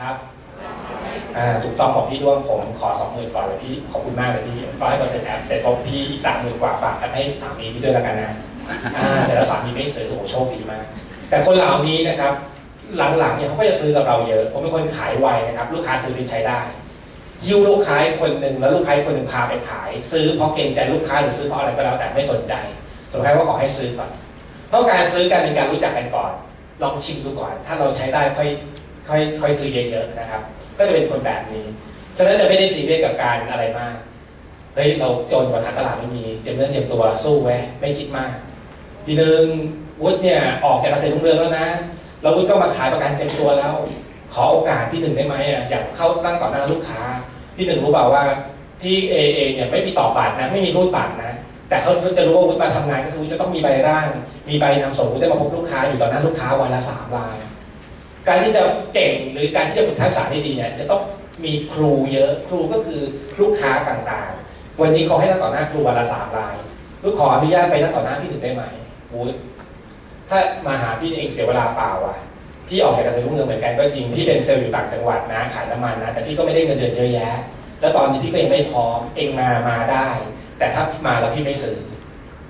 [0.00, 0.16] ครับ
[1.64, 8.32] ถูกต้องบอกพี่ด้วงผมขอสองหมื่นก่อนเลยพี่ขอบคุณมากเลยพี่ร้อยเปอร์เซ็นต์แอปเสร็จปุ๊บพี่อีกสามหมื่นกว่าฝากให้สามีพี่ด้วยแล้วกันนะ
[9.24, 10.84] เสร็จแล้วสามีไม่ซื้อโอ้โชคดีมาก
[11.28, 12.32] แต่คนเหล่านี้นะครับ
[13.18, 16.60] หลังๆเนี่ยเขาก็จะซื้อกับเราเยอะ ผมเป็นคนขายไวนะครับ ลูกค้าซื้อไปใช้ได้
[17.46, 22.54] ยิวลูกค้าคนหนึ่งแล้วลูกค้าคนหนึ่งพาไปขาย ซื้อเพราะเกรงใจลูกค้าหรือซื้อเพราะอะไรก็แล้วแต่ไม่สนใจ
[23.12, 24.10] สุดท้ายว่าขอให้ซื้อก่อน
[24.68, 26.32] เพราะการซื้อกันเป็นการรู้จักกันก่อน
[26.82, 28.48] ลองชิมดูก่อน ถ้าเราใช้ได้ค่อย
[29.08, 30.42] ค่อยค่อยซื้อเยอะๆนะครับ
[30.78, 31.64] ก็จะเป็นคนแบบนี้
[32.16, 33.94] ฉะนั้นจะไม่ได้ซีเรียสกับการอะไรมาก
[34.74, 38.32] เฮ้ยเราจนกว่าทางตลาดไม่มีเจ็บเนื้อเจ็บตัวสู้ไว้ไม่คิดมาก
[39.06, 39.42] ทีหนึ่ง
[40.02, 41.68] วุฒิเนี่ยออกจากเกษตรรุ่งเรืองแล้วนะ
[42.22, 43.74] เราวุฒิก็มาขายประกันเต็มตัวแล้ว
[44.34, 47.00] ขอโอกาสพี่หนึ่งได้ไหมอะอยากเข้าตั้งต่อหน้าลูกค้า
[47.56, 48.24] พี่หนึ่งรู้เปล่าว่า
[48.82, 51.32] ที่เอเอเนี่ยไม่มีต่อบัตรนะไม่มีรูดบัตรนะ
[51.68, 54.06] แต่เขาจะรู้ว่าวุฒิมาทำงานก็คือจะต้องมีใบร่าง
[54.48, 57.36] มีใบนำส่งวุฒิได้มาพบลูกค้าอยู่ต่อหน้าลูกค้าวันละสามราย
[58.28, 58.62] การที่จะ
[58.94, 61.02] เก่งหรือการที่จะฝึกทักษะได้ดีเนี่ยจะต้อง
[61.44, 63.00] มีครูเยอะครูก็คือ
[63.40, 66.56] ลูกค้าต่างๆ วันนี้เขาให้นั่งต่อหน้าครูวันละสามราย
[67.02, 68.62] ลูกขออนุญาตไปนั่งต่อหน้าพี่หนึ่งได้ไหม
[69.12, 69.38] วุฒิ
[70.28, 72.18] ถ้ามาหาพี่เองเสียเวลาเปล่าอะ
[72.68, 77.36] พี่ออกจากเกษตรรุ่งเรืองเหมือนกันก็จริงพี่เป็นเซลล์อยู่ต่างจังหวัดนะขายน้ำมันนะแต่พี่ก็ไม่ได้เงินเดือนเยอะแยะ
[77.80, 80.08] แล้วตอนนี้พี่ก็ยังไม่พร้อมเองมามาได้
[80.58, 81.76] แต่ถ้ามาแล้วพี่ไม่ซื้อ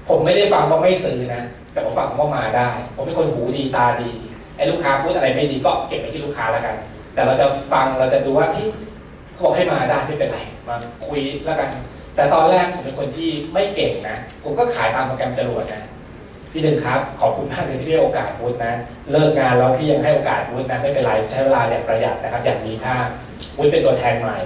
[0.08, 4.12] ผมไม่ได้ฟังว่าไม่ซื้อนะแต่ผมฟังว่ามาได้ ผมเป็นคนหูดีตาดี
[4.56, 6.76] ไอ้ลูกค้าพูดอะไรไม่ดีก็เก็บไปที่ลูกค้าแล้วกัน
[7.14, 8.66] แต่เราจะฟังเราจะดูว่าพี่
[9.32, 10.76] เขาบอกให้มาได้ไม่เป็นไรมา
[11.06, 11.70] คุยแล้วกัน
[12.16, 15.82] แต่ตอนแรกผมเป็นคนที่ไม่เก่งนะ ผมก็ขายตามโปรแกรมจรวดนะ
[16.52, 18.72] พี่หนึ่งครับ ขอบคุณมากเลยที่ให้โอกาสพุทธนะ
[19.12, 22.96] เลิกงานแล้วพี่ยังให้โอกาสพุทธนะไม่เป็นไรใช้เวลาอย่างประหยัดนะครับ อย่างมีค่า
[23.58, 24.38] วุฒิเป็นตัวแทนใหม่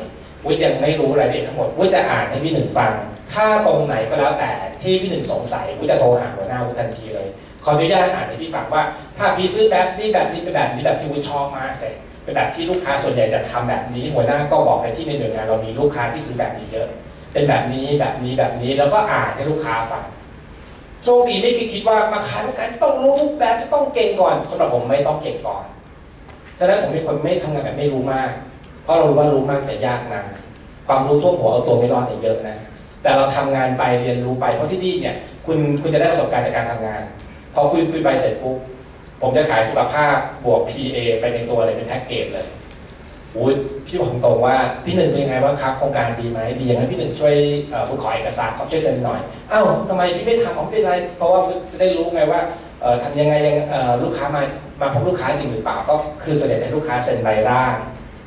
[0.45, 2.92] วุฒิยังไม่รู้รายละเอียดทั้งหมดวุฒิจะอ่านให้พี่หนึ่งฟัง
[3.33, 4.50] ถ้าตรงไหนก็แล้วแต่
[4.83, 7.28] ที่พี่หนึ่งสงสัยวุฒิจะโทรหาหัวหน้าวุฒิทันทีเลย
[7.64, 8.83] ขออนุญาตอ่านให้พี่ฟังว่า
[9.19, 16.89] ถ้าพี่ซื้อแบบนี้แบบนี้เป็นแบบนี้แบบที่วิชอบมากเลยเป็นแบบที่ลูกค้าส่วนใหญ่จะทำแบบนี้ หัวหน้าก็บอกไปที่ในหน่วยงานเรามีลูกค้าที่ซื้อแบบนี้เยอะ
[17.33, 20.05] เป็นแบบนี้แบบนี้แบบนี้แล้วก็อ่านให้ลูกค้าฟัง
[21.05, 25.64] โชคดีไม่คิดคิดว่ามาขายกันต้องรู้ทุกแบบจะต้องเก่งก่อนสำหรับผมไม่ต้องเก่งก่อน
[26.58, 28.30] ฉะนั้นผมเป็นคนไม่ทำงานแบบไม่รู้มาก
[28.83, 30.23] เพราะเรารู้ว่ารู้มากจะยากนะ
[30.86, 32.56] ความรู้ท่วมหัวเอาตัวไม่รอดเยเยอะนะ
[33.02, 35.14] แต่เราทำงานไปเรียนรู้ไปเพราะที่นี่เนี่ย
[35.46, 37.02] คุณคุณจะได้ประสบการณ์จากการทำงาน
[37.55, 38.56] พอคุยคุยไปเสร็จปุ๊บ
[39.20, 42.46] ผมจะขายสุขภาพบวก PA ไปในตัวเลยเป็นแพ็กเกจเลย
[43.36, 43.55] อุ้ย
[43.86, 47.34] พี่บอกตรงว่าพี่หนึ่งเป็นยังไงบ้างครับโครงการดีไหมดีอย่างนั้นพี่หนึ่งช่วย
[47.70, 49.20] เอ่อผมขอเอกสารเขาช่วยเซ็นหน่อย
[49.52, 51.40] อ้าวทำไมพี่ไม่ทำผมเป็นไร เพราะว่า
[51.72, 52.40] จะได้รู้ไงว่า
[53.02, 53.56] ทำยังไงยัง
[54.02, 54.42] ลูกค้ามา
[54.80, 57.77] มาพบลูกค้าจริงหรือเปล่าก็คือส่วนใหญ่จะลูกค้าเซ็นใบร่าง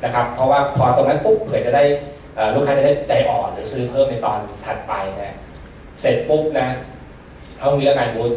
[0.04, 1.84] นะครับเพราะว่าพอตรงนั้นปุ๊บเผื่อจะได้
[2.54, 4.92] ลูกค้าจะได้ใจอ่อนหรือซื้อเพิ่มในตอนถัดไป
[5.22, 5.36] นะ
[6.00, 6.68] เสร็จปุ๊บนะ
[7.58, 8.32] เอางี้แล้วกันบูธ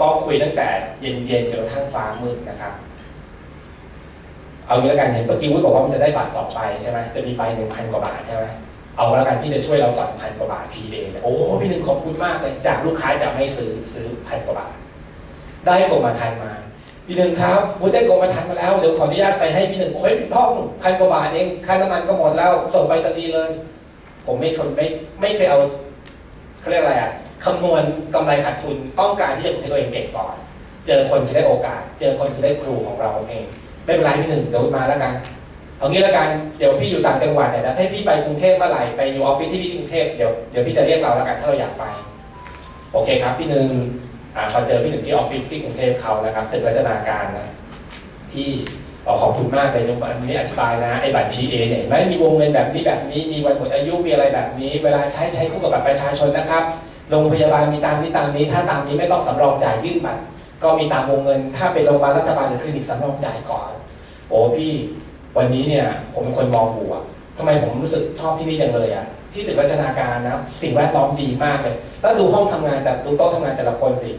[0.00, 0.68] ก็คุยตั้งแต่
[1.00, 2.72] เย็นๆจนกระทั่งฟ้ามืดนะครับ
[4.66, 8.44] เอางี้แล้วกันเห็นเมื่อกี้วุฒิบอกว่ามันจะได้บัตรสองใบใช่ไหมจะมีใบหนึ่งพันกว่าบาทใช่ไหม
[8.96, 14.72] เอาแล้วกันพี่จะช่วยเราก่อนพันกว่าบาทพีเองโอ้พี่หนึ่งขอบคุณมากเลยจากลูกค้าจะไม่ซื้อซื้อพันกว่าบาท
[15.66, 16.52] ได้กรมธรรม์มา
[17.06, 23.50] พี่หนึ่งครับวุฒิได้กรมธรรม์มาแล้วเดี๋ยวขออนุญาตไปให้พี่หนึ่งโอ้ยพี่พ่องพันกว่าบาทเองค่าน้ำมันก็หมดแล้วส่งไปสนีเลย
[24.26, 24.86] ผมไม่ทนไม่
[25.20, 25.58] ไม่เคยเอา
[26.60, 27.12] เขาเรียกอะไรอะ
[27.44, 27.82] คำนวณ
[28.14, 30.34] กำไรขาดทุนต้องการที่จะฝึกให้ตัวเองเก่งก่อน
[30.86, 33.44] เจอคนที่ได้โอกาส เจอคนที่ได้ครูของเราเอง
[33.84, 35.12] ไม่เป็นไรพี่หนึ่งเดี๋ยวมาแล้วกัน
[35.78, 36.28] เอางี้แล้วกัน
[36.58, 41.84] เดี๋ยวพี่อยู่ต่างจังหวัดเนี่ยนะถ้าพี่ไปกรุงเทพเมื่อไหร่ไปอยู่ออฟฟิศที่พี่กรุงเทพเดี๋ยวเดี๋ยวพี่จะเรียกเราแล้วกันถ้าเราอยากไป
[42.92, 43.68] โอเคครับพี่หนึ่ง
[44.36, 47.48] อ่าพอเจอพี่หนึ่งที่ออฟฟิศที่กรุงเทพเขานะครับตึกรัชนาการนะ
[48.32, 48.48] พี่
[49.04, 56.64] ขอขอบคุณมากเลยวันนี้อธิบายนะไอ้บัตร PA เนี่ยเห็นไม่มีวงเงินแบบนี้แบบนี้มีวันหมดอายุมีอะไรแบบนี้ เวลาใช้ใช้คู่กับบัตรประชาชนนะครับ
[57.10, 60.22] โรงพยาบาลมีตามนี้ตามนี้ ถ้าตามนี้ไม่ต้องสำรองจ่ายยื่นบัตร
[60.62, 63.70] ก็มีตามวงเงิน ถ้าเป็นโรงพยาบาลรัฐบาลหรือคลินิกสำรองจ่ายก่อน
[64.28, 64.72] โอ้พี่
[65.36, 67.02] วันนี้เนี่ยผมเป็นคนมองบวก
[67.38, 74.10] ทำไมผมรู้สึกชอบที่นี่จังเลยอะที่ตึกรัชนาการนะสิ่งแวดล้อมดีมากเลยแล้วดูห้องทำงานแต่ดูโต๊ะทำงานแต่ละคนสิ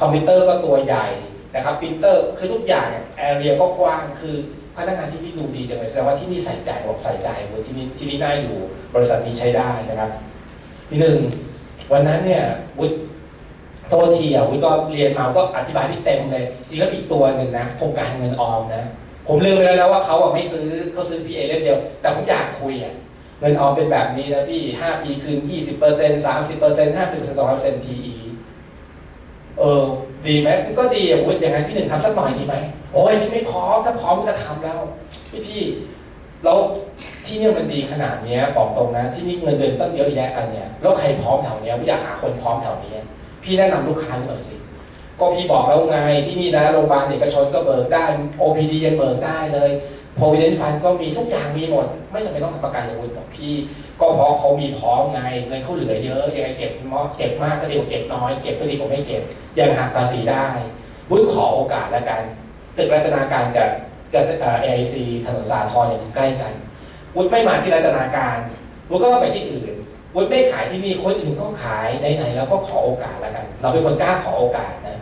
[0.00, 1.06] คอมพิวเตอร์ก็ตัวใหญ่
[1.54, 4.34] นะครับปรินเตอร์คือทุกอย่าง area ก็กว้างคือ
[4.76, 7.28] พนักงานที่นี่ดูดีจังเลยแสดงว่าที่นี่ใส่ใจบอกใส่ใจ
[7.66, 8.56] ที่นี่ที่นี่น่าอยู่
[8.94, 10.10] บริษัทนี้ใช้ได้นะครับ
[10.90, 11.18] ที่หนึ่ง
[11.92, 12.44] วันนั้นเนี่ย
[12.78, 12.96] วุฒิ
[13.88, 18.84] โทษทีอะวุฒิก็เรียนมาก็อธิบายที่เต็มเลย จริงแล้วอีกตัวหนึ่งนะโครงการเงินออมนะ
[19.28, 22.94] ผมลืมไปแล้วนะว่าเขาอะไม่ซื้อเขาซื้อ PA เล่มเดียว แต่ผมอยากคุยอะ
[23.40, 28.12] เงินออมเป็นแบบนี้นะพี่5ปีคืน20% 30% 50% 200% TE
[29.58, 29.82] เออ
[30.26, 30.48] ดีไหม
[30.78, 32.54] ก็ดีอะวุฒิอย่างนั้นพี่หนึ่งทำสักหน่อยดีไหม
[32.92, 34.78] โอ้ยพี่ไม่พร้อมถ้าพร้อมก็จะทำแล้ว
[35.30, 35.62] พี่พี่
[36.44, 36.58] แล้ว
[37.26, 42.94] ที่เนี่ยมันดีขนาดเนี้ยบอกตรงนะ ที่นี่เงินเดือนตั้งเยอะแยะกันเนี่ยแล้วใครพร้อมแถวเนี้ยพี่อยากหาคนพร้อมแถวนี้
[43.42, 44.56] พี่แนะนำลูกค้าหน่อยสิ
[45.20, 48.04] ก็พี่บอกแล้วไงที่นี่นะโรงพยาบาลเอกชนก็เบิกได้
[48.40, 49.70] OPD ยังเบิกได้เลย
[50.18, 53.54] provident fund ก็มีทุกอย่างมีหมด ไม่จำเป็นต้องทำประกันเลยวุฒิบอกพี่
[54.00, 59.22] ก็เพราะเขามีพร้อมไงเงินเขาเหลือเยอะยังไงเก็บมากเก็บมากก็ดีกว่าเก็บน้อยเก็บก็ดีกว่าไม่เก็บ
[59.58, 60.46] ยังหักภาษีได้
[61.10, 62.20] วุฒิขอโอกาสแล้วกัน
[62.76, 63.68] ตึกรัชนาการกับ
[64.14, 64.94] กับเอ่อ AIC
[65.26, 66.52] ถนนสาทรเนี่ยอยู่ใกล้กัน
[67.16, 68.38] วุฒิไม่มาที่รัชนาการ
[68.90, 69.74] วุฒิก็ต้องไปที่อื่น
[70.14, 75.00] วุฒิไม่ขายที่นี่คนอื่นก็ขายไหนๆเราก็ขอโอกาสแล้วกัน เราเป็นคนกล้าขอโอกาสนะ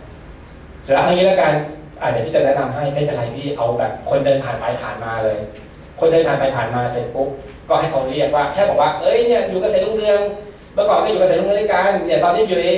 [0.83, 1.53] เสร็จแล้วอย่างนี้แล้วกัน
[2.01, 5.39] อ่าเดี๋ยวพี่จะแนะนำให้ไม่เป็นไรพี่เอาแบบคนเดินผ่านไปผ่านมาเลย
[6.01, 7.29] คนเดินผ่านไปผ่านมาเสร็จปุ๊บ
[7.69, 10.21] ก็ให้เขาเรียกว่าแค่บอกว่าเอ้ยเนี่ยอยู่เกษตรรุ่งเรือง
[10.75, 12.71] เมื่อก่อนก็อยู่เกษตรรุ่งเรืองด้วยกันเนี่ยตอนนี้อยู่เอ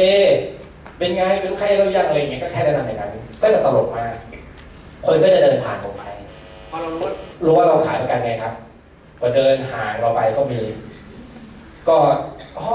[0.98, 3.12] เป็นไงเป็นลูกใครเรายังอะไรอย่างเงี้ยก็แค่แนะนำอย่างนั้น
[3.42, 4.12] ก็จะตลกมาก
[5.06, 6.02] คนก็จะเดินผ่านผมไป
[6.70, 7.12] พอเรารู้ว่า
[7.44, 8.52] รู้ว่าเราขายประกันไงครับ
[9.20, 10.60] พอเดินห่างเราไปก็มี
[11.88, 11.96] ก็
[12.58, 12.68] อ๋อ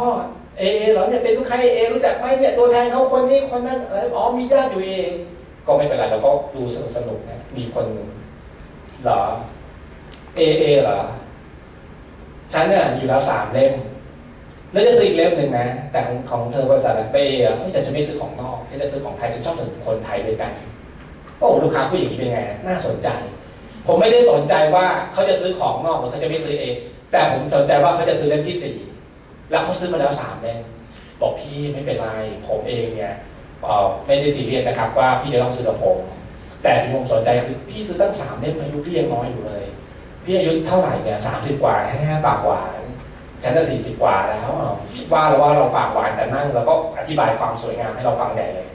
[0.57, 4.91] เอเอเหรอเนี่ยเป็นลูกค้าเอรู้จักไหมเนี่ยตัวแทนเขาคนนี้คนนั้นอะไรอ๋อมีญาติอยู่เอ
[5.67, 8.07] ก็ไม่เป็นไรเราก็ดูสนุกสนุกนะมีคนหนึ่ง
[9.03, 9.21] เหรอ
[10.35, 10.99] เอเอเหรอ
[12.53, 13.73] ฉันเนี่ยอยู่แล้วสามเล่ม
[14.71, 20.51] แล้วจะซื้ออีกเล่มหนึ่งนะ แต่ของของเธอบริษัทอะไปเอไม่ฉันจะไม่ซื้อของนอกฉันจะซื้อของไทยฉันชอบถึงคนไทยด้วยกัน
[21.39, 23.07] โอ้ลูกค้าผู้หญิงนี้เป็นไง น่าสนใจ
[23.87, 26.75] ผมไม่ได้สนใจว่าเขาจะซื้อของนอกหรือเขาจะไม่ซื้อเอง
[27.11, 28.77] แต่ผมสนใจว่าเขาจะซื้อเล่มที่สี่
[29.51, 30.59] แล้วเขาซื้อมาแล้วสามเล่ม
[31.21, 32.09] บอกพี่ไม่เป็นไร
[32.47, 33.15] ผมเองเนี่ย
[34.05, 35.97] ไม่ได้ซีเรียสนะครับว่าพี่จะต้องซื้อกับผม
[36.63, 39.63] แต่สิ่งที่ผมสนใจคือพี่ซื้อตั้งสามเล่มอายุพี่ยังน้อยอยู่เลย
[40.23, 42.81] พี่อายุเท่าไหร่เนี่ยสามสิบกว่าแค่ปากหวาน
[43.43, 44.49] ฉันจะสี่สิบกว่าแล้ว
[45.11, 48.67] ว่าเราว่าเราปากหวานแต่นั่งแล้วก็อธิบายความสวยงามให้เราฟังใหญ่เลย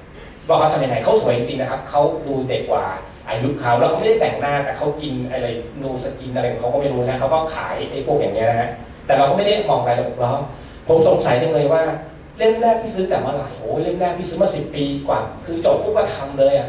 [0.49, 2.85] ว่าเขาทำยังไงเขาสวยจริงๆนะครับเขาดูเด็กกว่า
[3.29, 5.47] อายุเขาแล้วเขาไม่ได้แต่งหน้าแต่เขากินอะไร
[5.83, 8.71] นูสกินอะไรของเขาก็ไม่รู้นะเขาก็ขายไอ้พวกอย่างเงี้ยนะฮะ
[9.07, 10.33] แต่เราก็ไม่ได้มองรายละเอียดเรา
[10.89, 11.83] ผมสงสัยจังเลยว่า
[12.39, 16.69] เล่มแรกพี่ซื้อแต่เมื่อไหร่โอ้ยเล่มแรกพี่ซื้อมาสิบปีกว่า คือจบปุ๊บก็ทำเลยอะ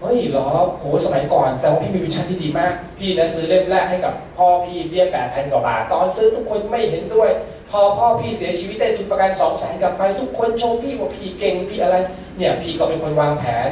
[0.00, 0.48] เฮ้ยหรอ
[0.78, 7.30] โหสมัยก่อนแสดงว่าพี่มีวิชั่นที่ดีมาก พี่นะซื้อเล่มแรกให้กับพ่อพี่เบี้ยแปดพันกว่าบาท ตอนซื้อทุกคนไม่เห็นด้วย
[7.70, 11.96] พอพ่อพี่เสียชีวิตได้ทุนประกันสองแสนกลับไป ทุกคนชมพี่ว่าพี่เก่งพี่อะไร
[12.36, 13.68] เนี่ยพี่ก็เป็นคนวางแผน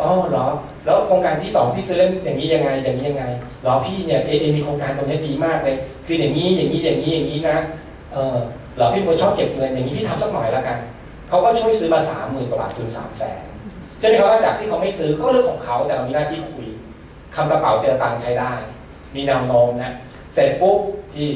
[0.00, 0.46] อ๋อเหรอ
[0.84, 3.24] แล้วโครงการที่สองพี่ซื้อเล่มอย่างนี้ยังไงอย่างนี้ยังไง
[3.62, 5.76] เหรอพี่เนี่ยเอเอมีโครงการตรงนี้ดีมากเลย
[6.06, 7.56] คืออย่างนี้อย่างนี้อย่างนี้อย่างนี้นะ
[8.12, 8.38] เออ
[8.76, 10.78] เหรอพี่เป็นคนชอบเก็บเงินอย่างนี้พี่ทำสักหน่อยล้วกัน
[11.28, 13.42] เขาก็ช่วยซื้อมาสามหมื่นกว่าบาททุนสามแสน
[13.98, 16.66] ใช่ไหมครับว่าจากที่เขาไม่ซื้อก็เรื่องของเขาแต่เรามีหน้าที่คุย
[17.34, 18.52] คำกระเป๋าเจอตังค์ใช้ได้
[19.14, 19.92] มีแนวโน้มนะ
[20.34, 20.78] เสร็จปุ๊บ
[21.12, 21.30] พี่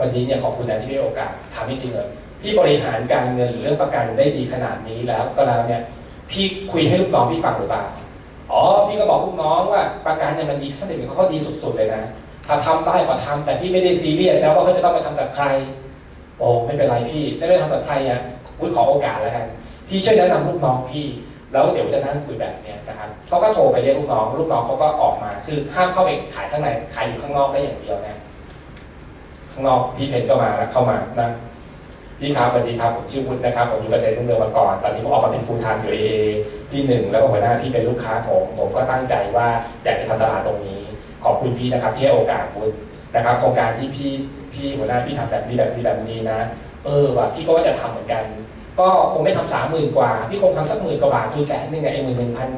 [0.00, 2.08] วันนี้เนี่ยขอบคุณนะที่ให้โอกาสถามจริงๆเลย
[2.40, 5.82] พี่บริหารการเงินหรือเรื่องประกันได้ดีขนาดนี้แล้วก็แล้วเนี่ย
[6.30, 7.84] พี่คุยให้ลูกน้องพี่ฟังหรือเปล่า
[8.52, 12.02] อ๋อพี่ก็บอกลูกน้องว่าประกันเนี่ยมันดีสถิติเขาดีสุดๆเลยนะ
[12.46, 15.46] ถ้าทำได้ก็ทำแต่พี่ไม่ได้ซีเรียสแล้วว่าเขาจะต้องไปทำกับใคร
[16.38, 18.20] โอ้ไม่เป็นไรพี่ไม่ได้ทำกับใครอะ
[18.60, 19.46] อุ้ยขอโอกาสแล้วกัน
[19.88, 21.06] พี่ช่วยแนะนำลูกน้องพี่
[21.52, 28.18] แล้วเดี๋ยวจะนั่งคุยแบบเนี้ยนะครับเขาก็โทรไปเรียกลูกน้อง ลูกน้องเขาก็ออกมา คือห้ามเข้าไปขายข้างในขายอยู่ข้างนอกได้อย่างเดียวนะ
[29.52, 31.30] ข้างนอกพี่เพนก็มาแล้วเข้ามานะ
[32.24, 35.98] พี่ครับสวัสดีครับผมชื่อวุฒินะครับผมอยู่เกษตรรุ่งเรืองมาก่อนตอนนี้ผมออกมาเป็นฟูลไทม์อยู่เอ
[36.70, 39.46] พี่หนึ่งแล้วก็หัวหน้าพี่เป็นลูกค้าผมผมก็ตั้งใจว่า
[39.84, 40.82] อยากจะทำตลาดตรงนี้
[41.24, 42.76] ขอบคุณพี่นะครับที่ให้โอกาสวุฒิ
[43.14, 44.10] นะครับโครงการที่พี่
[44.52, 46.38] พี่หัวหน้าพี่ทำแบบนี้แบบนี้แบบนี้นะ
[46.84, 48.24] เออว่ะพี่ก็ว่าจะทำเหมือนกัน
[48.80, 52.48] ก็คงไม่ทำสามหมื่นกว่า พี่คงทำสักหมื่นกว่าบาททุนแสนหนึ่งไงไอ้หมื่นหนึ่งพัน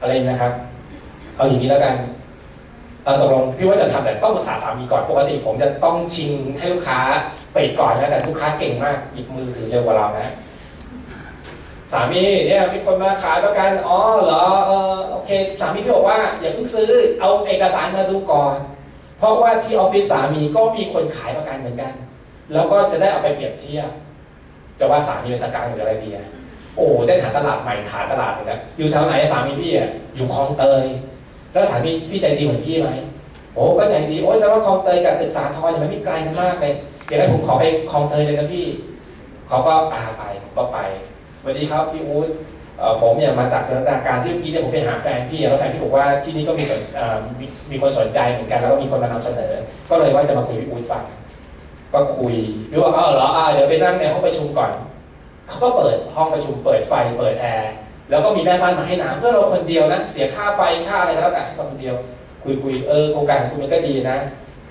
[0.00, 0.52] อะไรนะครับ
[1.36, 1.94] เอาอย่างนี้แล้วกัน
[3.20, 6.98] ตกลงพี่ว่าจะทำแต่ต้องปรึกษาสามีก่อนปกติผมจะต้องชิงให้ลูกค้า
[7.54, 10.32] ไปก่อนนะแต่ลูกค้าเก่งมากหยิบมือถือเร็วกว่าเรานะ
[11.92, 15.30] สามีเนี่ยมีคนมาขายประกันอ๋อเหรอเออโอเค
[15.60, 16.90] สามีพี่บอกว่าอย่าเพิ่งซื้อ
[17.20, 18.56] เอาเอกสารมาดูก่อน
[19.18, 21.92] เพราะว่าที่ออฟฟิศสามีก็มีคนขายประกันเหมือนกัน
[22.52, 23.90] แล้วก็จะได้เอาไปเปรียบเทียบ
[24.78, 26.26] จะว่าสามีเป็นสกังหรืออะไรดีอะ
[26.76, 30.84] โอ้ได้ฐานตลาดใหม่ฐานตลาดหนึ่งแล้วอยู่แถวไหนสามีพี่อะอยู่คลองเตย
[31.52, 32.90] แล้วสามีพี่ใจดีเหมือนพี่ไหม
[33.54, 36.74] โอ้ก็ใจดีโอ้ยแสดงว่าคลองเตยกับตึกสาทรเนี่ยมันไม่ไกลกันมากเลย
[37.06, 38.66] เดี๋ยวให้ผมขอไปคลองเตยเลยนะพี่
[39.48, 40.78] เขาก็อาไปผมก็ไป
[41.40, 42.28] สวัสดีครับพี่อู๊ด
[43.00, 46.80] ผมเนี่ยมาจากสถานการณ์ที่เมื่อกี้เนี่ยผมไปหาแฟนพี่แล้วแฟนพี่บอกว่าที่นี่ก็มีสน
[47.70, 49.52] มีคนสนใจเหมือนกันแล้วก็มีคนมานำเสนอ
[49.90, 51.02] ก็เลยว่าจะมาคุยพี่อู๊ดฟัง
[51.92, 52.34] ก็คุย
[52.70, 54.72] พี่ว่าเอ้าวเหรอเดี๋ยวไปนั่งในห้องประชุมก่อน
[55.48, 57.72] เขาก็เปิดห้องประชุมเปิดไฟเปิดแอร์
[58.10, 61.94] แล้วก็มีแม่บ้านมาให้น้ำเพื่อเราคนเดียวนะ เสียค่าไฟค่าอะไรก็แล้วแต่เราคนเดียว
[62.42, 64.18] คุยคุยเออโครงการของคุณมันก็ดีนะ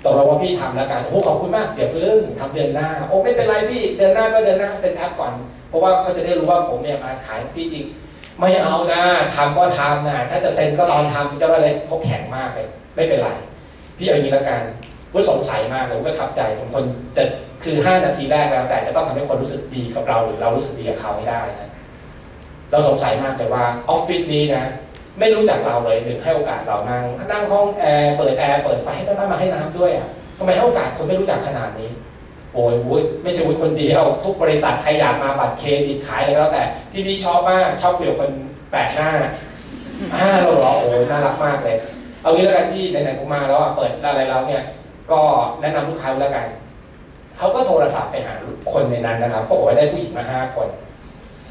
[0.04, 5.34] ตกลงว่าพี่ทำแล้วกันโอ้ขอบคุณมากเดี๋ยวเพิ่งทำเดือนหน้าโอ้ไม่เป็นไรพี่เดือนหน้าก็เดือนหน้าเซ็นแอปก่อน
[5.70, 7.86] เพราะว่าเขาจะได้รู้ว่าผมเนี่ยมาขายพี่จริง
[8.40, 9.02] ไม่เอานะ
[9.36, 13.30] ทำก็ทำนะถ้าจะเซ็นก็ตอนทำจะว่าอะไรเขาแข็งมากเลยไม่เป็นไร
[13.98, 14.62] พี่เอาอย่างนี้แล้วกัน
[15.14, 16.84] ว่สงสัยมากเลยว่ขับใจผมคน
[17.18, 17.24] จะ
[17.64, 21.67] คือ 5 นาทีแรกแล้วแต่จะต้องทำให้คนรู้สึกดีกับเราหรือเรารู้สึกดีกับเขาให้ได้นะ
[22.72, 24.66] เราสงสัยมากเลยว่าออฟฟิศนี้นะ
[25.20, 30.08] ไม่รู้จักเราเลยหนึ่งให้โอกาสเรานั่งนั่งห้องแอร์เปิดแอร์เปิดไฟให้แม่บ้านมาให้น้ำด้วยอะ
[30.38, 31.90] ทำไมให้โอกาสคนไม่รู้จักขนาดนี้
[32.54, 38.32] โอ้ยวุ้ยไม่ใช่วุ้ยคนเดียว ทุกบริษัทใครอยากมาบัตรเครดิตขายอะไรก็แล้วแต่ที่นี่ชอบมากชอบคุยกับคน
[38.72, 39.12] แปลกหน้า
[40.16, 41.78] อ่าเราเหรอโอ้ยน่ารักมากเลย
[42.22, 44.64] เอางี้แล้วกันพี่ไหนๆผมมาแล้วอะเปิดอะไรแล้วเนี่ย
[45.12, 45.20] ก็
[45.62, 46.46] แนะนำลูกค้าแล้วกัน
[47.38, 48.34] เขาก็โทรศัพท์ไปหา
[48.74, 50.68] คนในนั้นนะครับปรากว่าได้ผู้หญิงมาห้าคน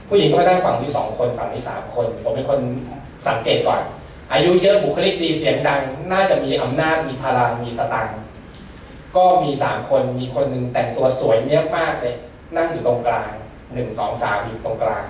[0.08, 2.60] ผู้หญิงก็มานั่งฝั่งที่สองคนฝั่งที่สามคน ผมเป็นคน
[3.28, 3.80] สังเกตก่อน
[4.32, 5.80] อายุเยอะบุคลิกดีเสียงดัง
[6.12, 8.08] น่าจะมีอำนาจมีพลังมีสตัง
[9.16, 12.14] ก็มีสามคนมีคนหนึ่งแต่งตัวสวยเนี้ยมากเลย
[12.56, 13.30] นั่งอยู่ตรงกลาง
[13.74, 15.04] หนึ่งสองสามอยู่ตรงกลาง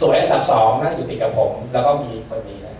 [0.00, 2.76] สวยอันดับสองนั่งอยู่ติดกับผม แล้วก็มีคนนี้นะ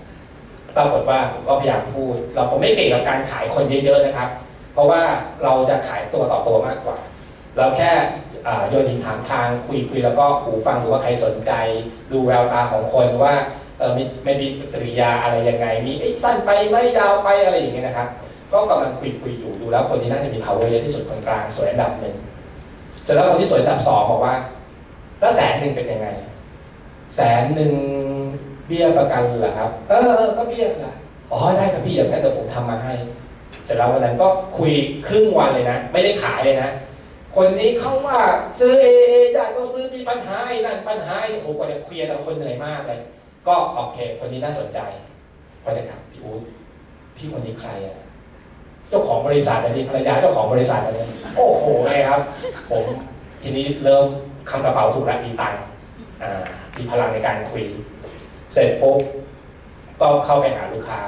[0.77, 4.29] ปรากฏว่าผมก็พยายามพูด เราผมไม่เก่งกับการขายคนเยอะๆนะครับ
[4.75, 5.03] เพราะว่า
[5.43, 6.99] เราจะขายตัวต่อตัวมากกว่า
[7.57, 7.91] เราแค่
[8.69, 11.53] โยนหินถามทางคุยคุยแล้วก็หูฟังดูว่าใครสนใจ
[12.13, 13.35] ดูแววตาของคนว่า
[13.79, 18.09] เออมีไม่มีปริยาอะไรยังไง มีสั้นไปไม่ยาวไปอะไรอย่างเงี้ยนะครับ
[18.53, 22.17] ก็กำลังคุยคุยอยู่ดูแล้วคนนี้น่าจะมี power เยอะที่สุดคนกลางสวยอันดับหนึ่ง
[23.05, 24.35] เสร็จแล้วคนที่สวยอันดับสองบอกว่า
[25.21, 26.09] แล้วแสนหนึ่งเป็นยังไง
[27.17, 27.73] แสนหนึ่ง
[28.67, 30.95] เบี้ยประกันเหรอครับ เออก็เบี้ยค่ะ
[31.33, 32.95] อ๋อได้ครับพี่อย่างนั้นเดี๋ยวผมทำมาให้
[33.65, 34.29] เสร็จแล้ววันนั้นก็
[34.59, 34.73] คุย
[35.07, 36.71] ครึ่งวันเลยนะ ไม่ได้ขายเลยนะ
[37.37, 38.21] คนนี้เขาว่า
[38.61, 43.01] ซื้อเอเอได้ก็ซื้อมีปัญหาไอ้นั่นปัญหาไอ้โอ้โหกว่าจะเคลียร์แต่คนเหนื่อยมากเลย
[43.47, 44.81] ก็โอเค คนนี้น่าสนใจ
[45.65, 46.43] ก็จะถามพี่อู๊ด
[47.17, 47.97] พี่คนนี้ใครอะ
[48.91, 50.99] เจ้าของบริษัทอะไรภรรยาเจ้าของบริษัทอะไร
[51.37, 52.21] โอ้โหไงครับ
[52.71, 52.85] ผม
[53.43, 54.05] ทีนี้เริ่ม
[54.51, 55.63] คำกระเป๋าถูกแล้วมีตังค์
[56.77, 57.65] มีพลังในการคุย
[58.53, 58.99] เสร็จปุ๊บ
[60.01, 61.01] ก็เข้าไปหาลูกค้า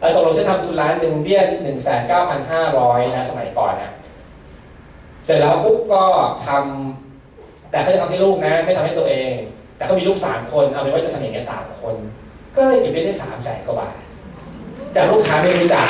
[0.00, 3.92] เออตกลงฉันทำทุนร้านหนึ่งเบี้ยหนึ่งแสนเก้าพันห้าร้อยนะสมัยก่อนนะ
[5.28, 6.04] เสร็จแล้วปุ๊บก็
[6.46, 9.32] ทำแต่เขาจะทำให้ลูกนะ ไม่ทำให้ตัวเอง
[9.76, 11.94] แต่เขามีลูกสามคนเอาเป็นว่าจะทำอย่างเงี้ยสามคน
[12.56, 13.94] ก็เลยเก็บได้ได้สามแสนกว่าบาท
[14.94, 15.88] จากลูกค้าไม่รู้จัก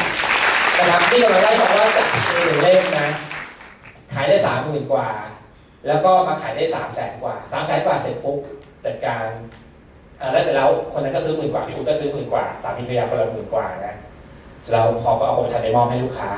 [0.78, 2.08] นะครับที่เราได้บอกว่าจาก
[2.44, 3.08] หนึ่งเล่มนะ
[4.14, 5.08] ขายได้สามหมื่นกว่า
[5.86, 8.38] แล้วก็มาขายได้สามแสนกว่าสามแสนกว่าเสร็จปุ๊บ
[8.84, 9.26] จัดการ
[10.32, 13.96] แล้วเสร็จแล้วคนนั้นก็ซื้อหมื่นกว่าพี่อุ๊ดก็ซื้อหมื่นกว่าสามีภรรยาคนละหมื่นกว่านะ
[14.62, 16.30] เสร็จแล้วพอก็เอาโปรโมชั่นไปมอบให้ลูกค้า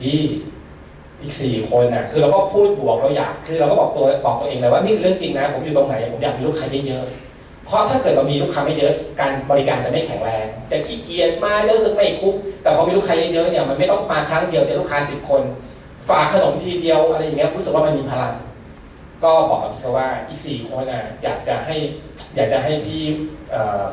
[0.00, 0.20] พี่
[1.22, 15.42] อีกสี่คนน่ะคือเราก็พูดบวกเราอยากคือเราก็บอกตัวบอกตัวเองเลยว่านี่คือเรื่องจริงนะ ผมอยู่ตรงไหนผมอยากมีลูกค้าเยอะๆเพราะถ้าเกิดเรามีลูกค้าไม่เยอะ การบริการจะไม่แข็งแรง จะขี้เกียจมาจะรู้สึกไม่คุ้มแต่พอมีลูกค้าเยอะๆเนี่ยมันไม่ต้องมาครั้งเดียวเจอลูกค้าสิบคน
[16.08, 18.34] ฝากขนมทีเดียวอะไรอย่างเงี้ยรู้สึกว่ามันมีพลัง
[19.24, 21.76] ก็บอกกับพี่เขาว่าอีกสี่คนอะอยากจะให้
[22.36, 23.02] อยากจะให้พี่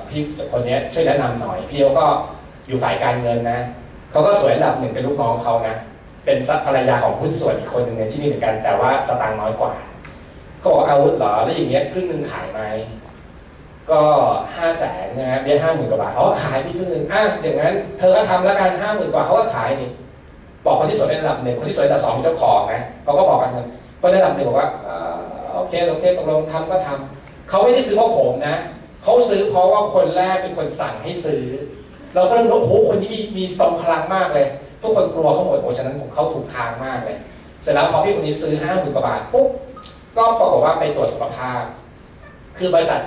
[0.10, 2.06] พี่คนนี้ช่วยแนะนำหน่อยพี่เขาก็
[2.68, 3.60] อยู่ฝ่ายการเงินนะ
[4.12, 5.76] เขาก็สวยอันดับหนึ่งเป็นลูกน้องเขานะ
[6.26, 9.74] เป็นภรรยาของหุ้นส่วนอีกคนหนึ่งในที่นี่เหมือนกัน แต่ว่าสตางค์น้อยกว่า
[10.60, 12.62] เขาบอกอาวุธเหรอแล้วอย่างเงี้ยครึ่งหนึ่งขายไหม
[13.92, 14.02] ก็
[14.56, 19.90] ห้าแสนนะฮะเบี้ยห้าหมื่นกว่าบาทอ๋อขายพี่ครึ่งหนึ่งอะอย่างนั้นเธอก็ทำแล้วกันห้าหมื่นกว่าเขาก็ขายนี่
[20.66, 23.52] บอกคนที่สวยเป็นอันดับหนึ่งคนที่สวยอันดับสองเป็นเจ้าของนะเขาก็บอกกัน
[24.02, 24.70] คนอันดับหนึ่งบอกว่า
[25.56, 28.56] โอเคโอเคตกลงทำก็ทำเขาไม่ได้ซื้อเพราะผมนะ
[29.04, 31.44] เขาซื้อเพราะว่าคนแรกเป็นคนสั่งให้ซื้อ
[32.16, 34.48] เราก็เริ่มรู้โอ้โหคนนี้มีมีทรงพลังมากเลย
[34.86, 37.18] ทุกคนกลัวเขาหมดโอ้ฉะนั้นเขาถูกทางมากเลย
[37.64, 39.48] เสร็จแล้วพอพี่คนนี้ซื้อห้าหมื่นกว่าบาทปุ๊บ
[40.18, 41.62] ก็ปรากฏว่าไปตรวจสุขภาพ
[42.58, 43.02] คือบริษัท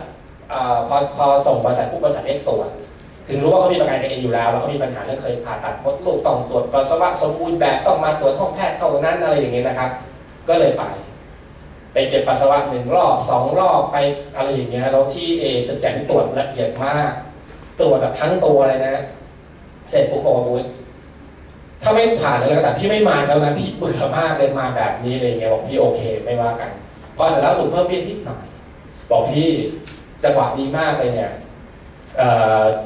[0.52, 0.54] อ
[0.88, 2.68] พอพอส่งบริษัทปุ๊บบริษัทเรียกตรวจ
[3.28, 9.90] ถึงรู้ว่าเขามีประกันเองอยู่แล้วแล้วเขามีปัญหาเรื่องเคยผ่าตัดมดลูกต้องตรวจปัสสาวะสมบูรณ์แบบต้องมาตรวจห้องแพทย์เท่านั้นอะไรอย่างเงี้ยนะครับ
[10.48, 10.84] ก็เลยไป
[11.92, 13.96] ไปเก็บปัสสาวะหนึ่งรอบสองรอบไป
[14.36, 17.12] อะไรอย่างเงี้ยแล้วที่เอตึกแต่งตรวจละเอียดมาก
[17.80, 18.94] ตรวจแบบทั้งตัวเลยนะ
[19.90, 20.64] เสร็จปุ๊บบอกว่าบุญ
[21.82, 26.70] ถ้าไม่ผ่านอะไรก็แต่พี่ไม่มาแล้วนะพี่เบื่อมากเลยมาแบบนี้อะไรเงี้ยบอกพี่โอเคไม่ว่ากัน
[27.16, 28.44] พอเสร็จแล้วถูกเพิ่มเบี้ยนิดหน่อย
[29.10, 29.48] บอกพี่
[30.24, 31.30] จังหวะดีมากเลยเนี่ย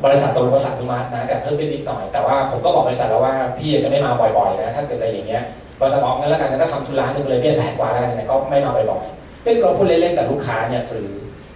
[0.04, 5.42] บริษัทตรงบริษัทอนุมัตินะแต่เพิ่มไปนิดหน่อยแต่ว่าผมก็บอกบริษัทแล้วว่าพี่จะไม่มาบ่อยๆนะถ้าเกิดอะไรอย่างเงี้ย
[5.80, 11.06] บริษัทบอกงั้นแล้วกันงั้นก็ทำธุระหนึ่งเลยเบี้ยแสนกว่าแล้วกันก็ไม่มาบ่อยๆเป็นเราพูดเล่นๆแต่ลูกค้าเนี่ยซื้อ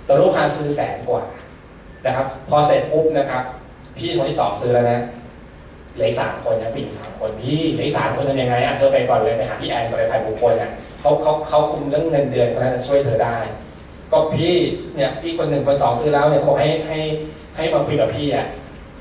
[0.04, 1.22] แต่ลูกค้าซื้อแสนกว่า
[2.06, 3.42] นะครับ พอเสร็จปุ๊บนะครับ
[3.98, 5.00] พี่คนที่สองซื้อแล้วนะ
[5.96, 13.36] เหลือสามคนนะผู้หญิงสามคนพี่เหลือสามคนทำยังไงอะเธอไปก่อนเลยไปหาพี่แอนบริษัทบุคคลอะเขาเขาเขาคุมเรื่องเงินเดือนเขาน่าจะช่วยเธอได้
[14.12, 14.54] ก็พี่
[14.94, 16.98] เนี่ยพี่คนหนึ่งคนสองซื้อแล้วเนี่ยเขาให้ให้
[17.56, 18.46] ให้มาคุยกับพี่อะ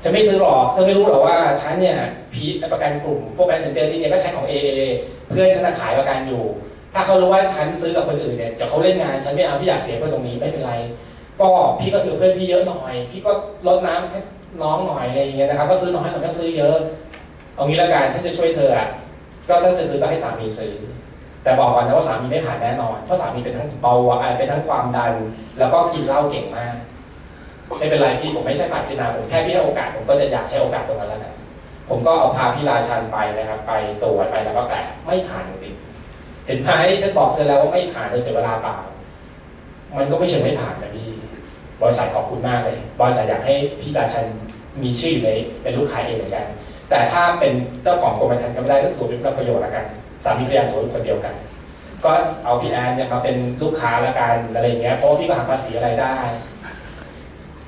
[0.02, 1.98] ฉันไม่ซื้อหรอกเธอไม่รู้หรอกว่าฉันเนี่ย
[2.34, 4.80] พีประกันกลุ่มพวกแบงค์เซนเจอร์ที่เนี่ยก็ใช้ของ AA
[5.28, 6.42] เพื่อนฉันน่ะขายประกันอยู่
[6.94, 10.72] ถ้าเขารู้ว่าฉันซื้อกับคนอื่นเนี่ยจะเขาเล่นงานฉันไม่เอาพี่อยากเสียเพื่อนตรงนี้ไม่เป็นไร
[11.40, 11.48] ก็
[11.80, 13.32] พี่ก็ซื้อเพื่อนพี่เยอะหน่อย พี่ก็
[13.66, 16.76] ลดน้ำ น้องหน่อยอะไรอย่างเงี้ยนะครับ ก็ซื้อน้อยแต่ไม่ต้องซื้อเยอะ
[17.54, 18.88] เอางี้ละกันถ้าจะช่วยเธออะ
[19.48, 20.72] ก็ถ้าจะซื้อก็ให้สามีซื้อ
[21.42, 25.12] แต่บอกก่อนนะว่าสามีไม่ผ่านแน่นอนเพราะสามีเป็นทั้งเบาหวานเป็นทั้งความดัน
[25.58, 26.74] แล้วก็กินเหล้าเก่งมาก
[27.78, 31.34] ไม่เป็นไรพี่ผมไม่ใช่ฝ่ายพิจารณาผมแค่พี่ให้โอกาสผมก็จะอยากใช้โอกาสตรงนั้นแล้วนะ
[31.88, 33.72] ผมก็เอาพาพี่ราชันไปนะครับ ไป
[34.02, 35.74] ตรวจไปแล้วก็แต่ไม่ผ่านจริง
[36.46, 36.70] เห็นไหม
[37.02, 38.76] ฉันบอกเธอแล้วว่าไม่ผ่านเธอเสียเวลาเปล่า
[39.96, 41.08] มันก็ไม่เชิงไม่ผ่านนะพี่
[41.82, 44.26] บริษัทขอบคุณมากเลย บริษัทอยากให้พี่ราชัน
[44.82, 45.30] มีชื่ออยู่ใน
[45.62, 46.44] เป็นลูกค้าเองเหมือนกัน
[46.90, 47.52] แต่ถ้าเป็น
[47.82, 49.84] เจ้าของกรมธรรม์ก็ไม่ได้ก็ถือเป็นประโยชน์ละกัน
[50.24, 51.34] สามีภรรยาถือเป็นคนเดียวกัน
[52.04, 52.10] ก็
[52.44, 56.14] เอาพี่แอนเนี่ยมาเป็นลูกค้าละกันอะไรเงี้ยเพราะพี่ก็หักภาษีอะไรได้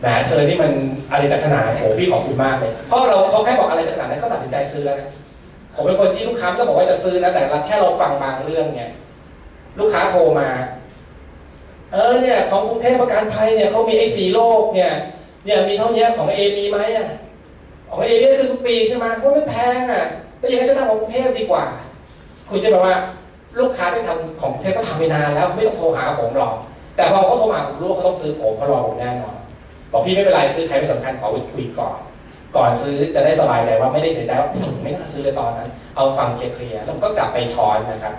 [0.01, 0.73] แหมเธอที่มัน
[1.11, 5.11] อะไรจะขนาดโหพี่ขอบคุณมากเลย เพราะเราเขาแค่บอกอะไรจะขนาดนั้นก็ตัดสินใจซื้อแล้วนะ
[5.75, 8.91] ผมเป็นคนที่ลูกค้าก็บอกว่าจะซื้อนะแต่เราแค่เราฟังบางเรื่องเนี่ย
[9.79, 10.49] ลูกค้าโทรมา
[11.93, 14.93] เออเนี่ยของกรุงเทพประกันภัยเนี่ยเขามีไอ้สีโลกเนี่ย
[15.45, 17.09] เนี่ยมีเท่านี้ของเอมีไหมอะ
[17.91, 20.05] ของเอนี่คือทุกปีใช่ไหมว่ามันแพงอะ
[20.39, 21.65] แล้วอย่างนั้นฉันทำของกรุงเทพดีกว่า
[22.51, 22.95] คุณจะแบบว่า
[23.61, 26.55] ลูกค้าที่ทำของกรุงเทพก็ทำไปนานแล้วเขาไม่ต้องโทรหาผมหรอก
[26.97, 29.37] แต่พอเขาโทรมาผมรู้เขาต้องซื้อผมเขารอผมแน่นอน
[29.93, 31.99] บอกพี่ไม่เป็นไรซื้อใครไม่สำคัญขอคุยก่อน
[32.57, 34.49] ก่อนซื้อจะได้สบายใจว่าไม่ได้เสียใจว่า
[34.83, 38.15] ไม่น่าซื้อเลยตอนนั้น เอาฟังเคลียร์แล้วผมก็กลับไปช้อนนะครับ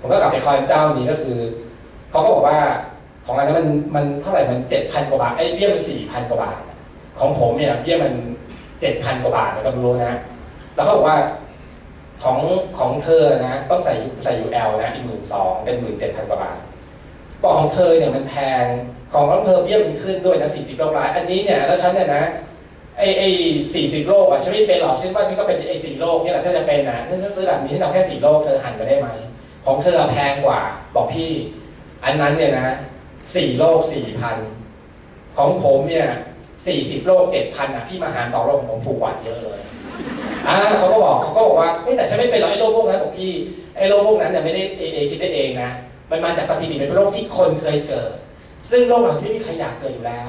[0.00, 1.38] ผมก็กลับไปคอยเจ้านี้ก็คือ
[2.10, 2.58] เขาก็บอกว่า
[3.30, 6.58] ของอันนั้นมันมันเท่าไหร่มันเจ็ดพันกว่าบาทไอ้เบี้ยมันสี่พันกว่าบาท
[7.20, 8.14] ของผมเนี่ยเบี้ยมัน
[8.80, 10.18] เจ็ดพันกว่าบาทก็ไม่รู้นะ
[10.74, 11.18] แล้วเขาบอกว่า
[12.22, 12.38] ของ
[12.78, 13.94] ของเธอนะ ต้องใส่
[14.24, 16.58] ใส่ยูเอลนะอีกหมื่นสองเป็นหมื่นเจ็ดพันกว่าบาท
[17.42, 18.64] บอกของเธอเนี่ยมันแพง
[19.12, 22.24] ของของเธอเบี้ยมันขึ้นด้วยนะสี่สิบโลกรายอันนี้เนี่ยแล้วฉันเนี่ยนะ
[22.98, 23.28] ไอ้ไอ้
[23.74, 29.08] สี่สิบโลกอะฉันไม่เป็นหรอกฉันว่าฉันก็เป็นไอ้สี่โลกนี่แหละถ้าจะเป็นนะถ้าฉันซื้อแบบนี้ฉันเอาแค่สี่โลกเธอหันไปได้ไหม
[29.66, 30.60] ของเธอแพงกว่า
[30.94, 31.30] บอกพี่
[32.04, 32.68] อันนั้นเนี่ยนะ
[33.34, 34.36] สี่โลกสี่พัน
[35.36, 36.08] ของผมเนี่ย
[36.66, 39.60] สี่สิบโลกเจ็ดพันอะพี่มาหารต่อโลกของผมถูกกว่าเยอะเลย
[40.48, 43.32] อ่าเขาก็บอกเขาก็บอกว่าเฮ้ยแต่ฉันไม่เป็นหรอกไอ้โลกพวกนั้นบอกพี่
[43.76, 45.70] ไอ้โลกพวกนั้นเนี่ยไม่ได้เอเอคิดได้เองนะ
[46.10, 48.12] มันมาจากสถิติเป็นโรคที่คนเคยเกิด
[48.70, 50.28] ซึ่งโรคเหล่านี้ไม่มีใครอยากเกิดอยู่แล้ว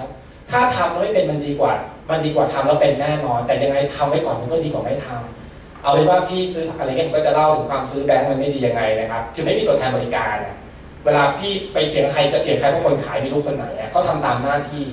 [0.52, 1.74] ถ้าทำแล้วไม่เป็นมันดีกว่า
[2.10, 10.56] มันดีกว่าทำแล้วเป็นแน่นอน แต่ยังไงทำไว้ก่อนมันก็ดีกว่าไม่ทำเอาเป็นว่าพี่ซื้ออะไรเงี้ยผมก็จะเล่าถึงความซื้อแบงก์มันไม่ดียังไงนะครับ คือไม่มีตัวแทนบริการนะ
[11.06, 14.86] เวลาพี่ไปเถียงใครจะเถียงใครเพราะคนขายไม่รู้คนไหนเขาทำตามหน้าที่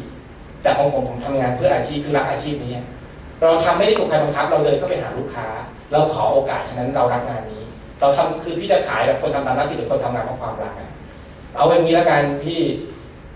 [0.62, 2.74] แต่ของผมผมทำงานเพื่ออาชีพคือรักอาชีพนี้
[3.42, 5.46] เราทำไม่ได้ถูกใครบังคับ เราเดินเข้าไปหาลูกค้า
[5.92, 7.62] เราขอโอกาสฉะนั้นเรารักงานนี้
[8.00, 10.72] เราทำคือพี่จะขายแบบคนทำตามหน้าที่หรือคนทำงานเพราะความรัก
[11.56, 12.60] เอาเป็นนี้ละกันพี่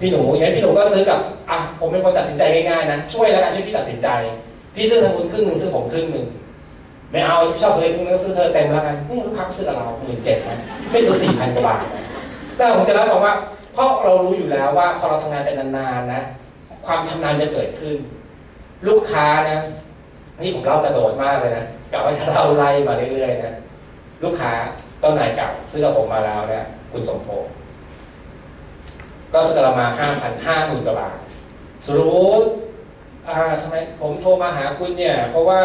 [0.00, 1.18] พี่หนูอย่างนี้พี่หนูก็ซื้อกับ
[1.50, 4.08] อะผมเป็นคนตัดสินใจง่ายๆนะช่วยแล้วกันช่วยพี่ตัดสินใจ
[4.74, 6.26] พี่ซื้อทางคุณครึ่งหนึ่งซื้อผมครึ่งหนึ่ง
[7.10, 10.58] ไม่เอาชอบเธอครึ่งนึงซื้อเธอเต็มแล้วกันนี่ลูกค้าซื้อกับเราหมื่นเจ็ดนะ
[10.90, 11.84] ไม่ซื้อสี่พันกว่าบาท
[12.56, 13.34] แต่ผมจะเล่าให้ฟังว่า
[13.72, 16.22] เพราะเรารู้อยู่แล้วว่าพอเราทำงานเป็นนานๆนะ
[16.86, 17.96] ความชำนาญจะเกิดขึ้น
[18.88, 19.58] ลูกค้านะ
[20.40, 23.54] นี่ผมเล่ากระโดดมากเลยนะกะว่าจะเล่าไล่มาเรื่อยๆนะ
[24.24, 24.52] ลูกค้า
[25.00, 27.50] เจ้านายเก่าซื้อกับผมมาแล้วนะคุณสมพงศ์
[29.32, 31.16] ก็ซื้อกับเรามาห้าพันห้าหมื่นกว่าบาท
[31.86, 32.10] สรุ
[32.40, 32.42] ป
[33.28, 35.62] อ่าทำไมผมโทรมาหาคุณเนี่ย เพราะว่า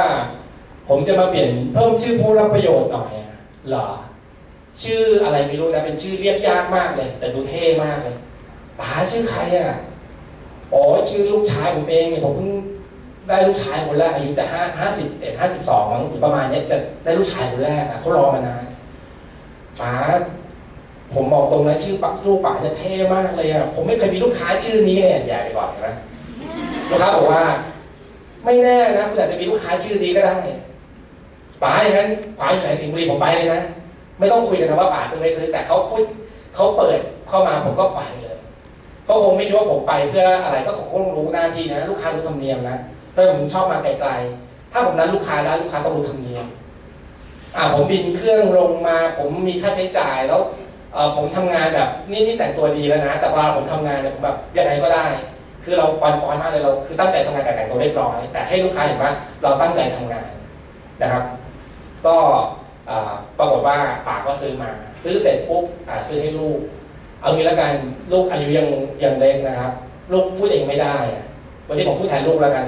[0.90, 3.12] ผมจะมาเปลี่ยนเพิ่มชื่อผู้รับประโยชน์หน่อย
[3.70, 3.88] เหรอ
[4.84, 8.16] ชื่ออะไรไม่รู้นะเป็นชื่อเรียกยากมากเลย แต่ดูเท่มากเลย
[8.80, 9.78] ป๋าชื่อใครอะ
[10.74, 12.52] อ๋อชื่อลูกชายผมเองเนี่ยผมเพิ่ง
[13.28, 18.64] ได้ลูกชายคนแรกอายุจะห้าห้าสิบเอ็ดห้าสิบสองหรือประมาณเนี้ยจะได้ลูกชายคนแรกอะเขารอมานาน
[19.82, 19.94] ป๋า
[21.14, 25.96] ผมบอกตรงนะชื่อปักลูกป๋าจะเท่มากเลยอะผมไม่เคยมีลูกค้าชื่อนี้เลยใหญ่ไปก่อนนะ
[26.90, 27.44] ลูกค้าบอกว่า
[28.46, 30.38] ไม่แน่นะคุณอาจจะมีลูกค้าชื่อนี้ก็ได้
[31.64, 32.10] ป๋าอย่างนั้น
[32.40, 33.62] ป๋าอยู่ไหนสิงห์บุรีผมไปเลยนะ
[34.20, 36.04] ไม่ต้องคุยกันนะว่าป่าซื้อไม่ซื้อแต่เขาพูด
[36.56, 37.00] เขาเปิด
[37.30, 38.38] เข้ามาผมก็ไปเลย
[39.08, 42.78] ก็คงไม่คิดว่าผมไปเพื่ออะไรก็คงรู้หน้าที่นะลูกค้ารู้ธรรมเนียมนะ
[43.14, 46.46] ถ้าผมชอบมาไกลๆถ้าผมนัดลูกค้าแล้วลูกค้าต้องรู้ธรรมเนียม
[47.58, 50.42] อ่าผมบินเครื่องลงมา ผมมีค่าใช้จ่ายแล้ว
[50.94, 55.06] เออผมทำงานแบบนี่นี่แต่งตัวดีแล้วนะ แต่เวลาผมทำงานเนี่ยผมแบบยังไงก็ได้
[55.64, 60.28] คือเราปอนปอนมากเลยเราคือตั้งใจทำงานแต่แต่งตัวเรียบร้อย แต่ให้ลูกค้าเห็นว่าเราตั้งใจทำงาน
[61.02, 61.24] นะครับ
[62.06, 62.16] ก็
[63.38, 64.70] ปรากฏว่าป่าก็ซื้อมา
[65.04, 65.64] ซื้อเสร็จปุ๊บ
[66.10, 66.60] ซื้อให้ลูก
[67.22, 67.72] เอางี้แล้วกัน
[68.12, 68.68] ลูกอายุยัง
[69.04, 69.72] ยังเล็กนะครับ
[70.12, 70.96] ลูกพูดเองไม่ได้
[71.68, 72.66] วันนี้ผมพูดแทนลูกแล้วกัน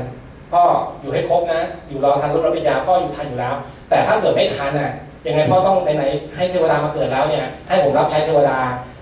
[0.51, 0.61] พ่อ
[1.01, 3.55] อยู่ให้ครบนะ อยู่รอทันลูกรับปริญญาพ่ออยู่ทันอยู่แล้ว
[3.89, 4.91] แต่ถ้าเกิดไม่ทันอะ
[5.27, 6.03] ยังไงพ่อต้องไหน
[6.35, 8.57] ให้เทวดามาเกิดแล้วเนี่ย ให้ผมรับใช้เทวดา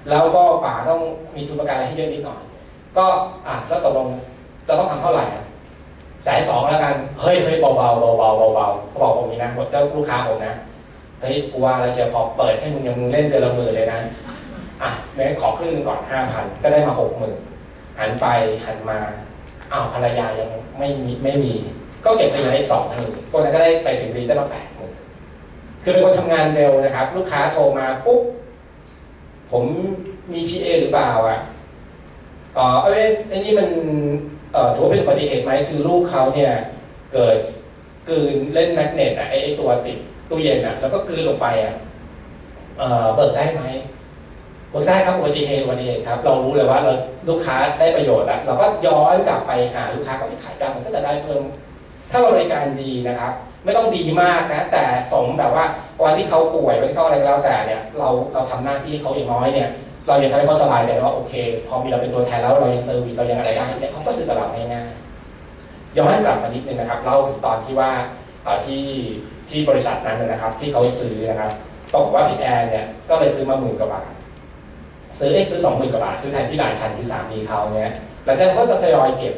[0.10, 1.02] แล้วก็ป่าต้อง
[1.36, 2.42] มีทุปกันอะไรให้เยอะนิดหน่อย
[2.98, 3.06] ก็
[3.48, 4.08] อะก็ตกลง
[4.68, 5.26] จะต้องทำเท่าไหร่
[6.24, 8.68] แสนสองแล้วกัน เฮ้ยเฮ้ยเบาๆเบาๆเบาเบา
[9.02, 10.54] บอกผมนี้นะเจ้าลูกค้าผมนะ
[11.22, 14.00] เฮ้ยกูว่าแล้วเชียร์พอเปิดให้มึงยังมึงเล่นเดือนละหมื่นเลยนะ
[14.82, 17.38] อะแม่ขอครึ่งนึงก่อนห้าพันก็ได้มาหกหมื่น
[18.00, 18.26] หันไป
[18.66, 19.00] หันมา
[19.72, 20.50] อ้าวภรรยายัง
[20.80, 21.54] ไม่มีไม่มี
[22.06, 24.92] ก็เก็บไปเหลืออีกสองหมื่นคนนั้นก็ได้ไปสิงห์บุรีได้มาแปดหมื่น
[25.84, 28.22] คือเป็นคนทำงานเร็วนะครับ ลูกค้าโทรมาปุ๊บ
[29.52, 29.64] ผม
[30.34, 31.40] มีพีเอหรือเปล่าอะ
[32.58, 33.70] อ๋อเอ้ยไอ้นี่มัน
[34.54, 36.52] เอ่อถือเป็นอุบัติเหตุไหมคือลูกเขาเนี่ย
[37.14, 37.38] เกิด
[38.10, 41.76] กืนเล่นแมกเนตอะไอ้ตัวติด ตู้เย็นอะแล้วก็กลืนลงไปอะ
[42.78, 43.64] เอ่อเบิกได้ไหม
[44.72, 46.94] เบิกได้ครับอุบัติเหตุอุบัติเหตุครับ เรารู้เลยว่าเรา
[47.30, 51.42] ลูกค้าได้ประโยชน์แล้วเราก็ย้อนกลับไปหาลูกค้าก็ไปขายจ้างมันก็จะได้เพิ่ม
[52.12, 53.32] ถ้าเราบริการดีนะครับ
[53.66, 55.66] ไม่ต้องดีมากนะ แต่สมแบบว่า
[56.04, 59.70] วันที่เขาป่วยวันที่เขาอะไรก็แล้วแต่เนี่ย เราเราทำหน้าที่เขาอย่างน้อยเนี่ย
[60.08, 61.34] เรายังทำให้เขาสบายใจว่าโอเค
[61.68, 67.92] พอมีเราเป็นตัวแทนแล้วเรายังเซอร์วิสเรายังอะไรได้เนี่ยเขาก็ซื้อกับเราง่ายๆย้อนกลับมานิดนึงนะครับเล่าถึงตอนที่ว่า
[68.68, 68.84] ที่
[69.50, 71.52] ที่บริษัทนั้นนะครับ ที่เขาซื้อนะครับ
[71.92, 74.12] ปรากฏว่าพี่แอนเนี่ยก็เลยซื้อมาหมื่นกว่าบาท
[75.20, 77.94] ซื้อได้ซื้อสองหมื่นกว่าบาทซื้อแทนพี่หลานชันที่สามีเขาเนี่ย
[78.26, 79.36] หลังจากนั้นก็จะทยอยเก็บ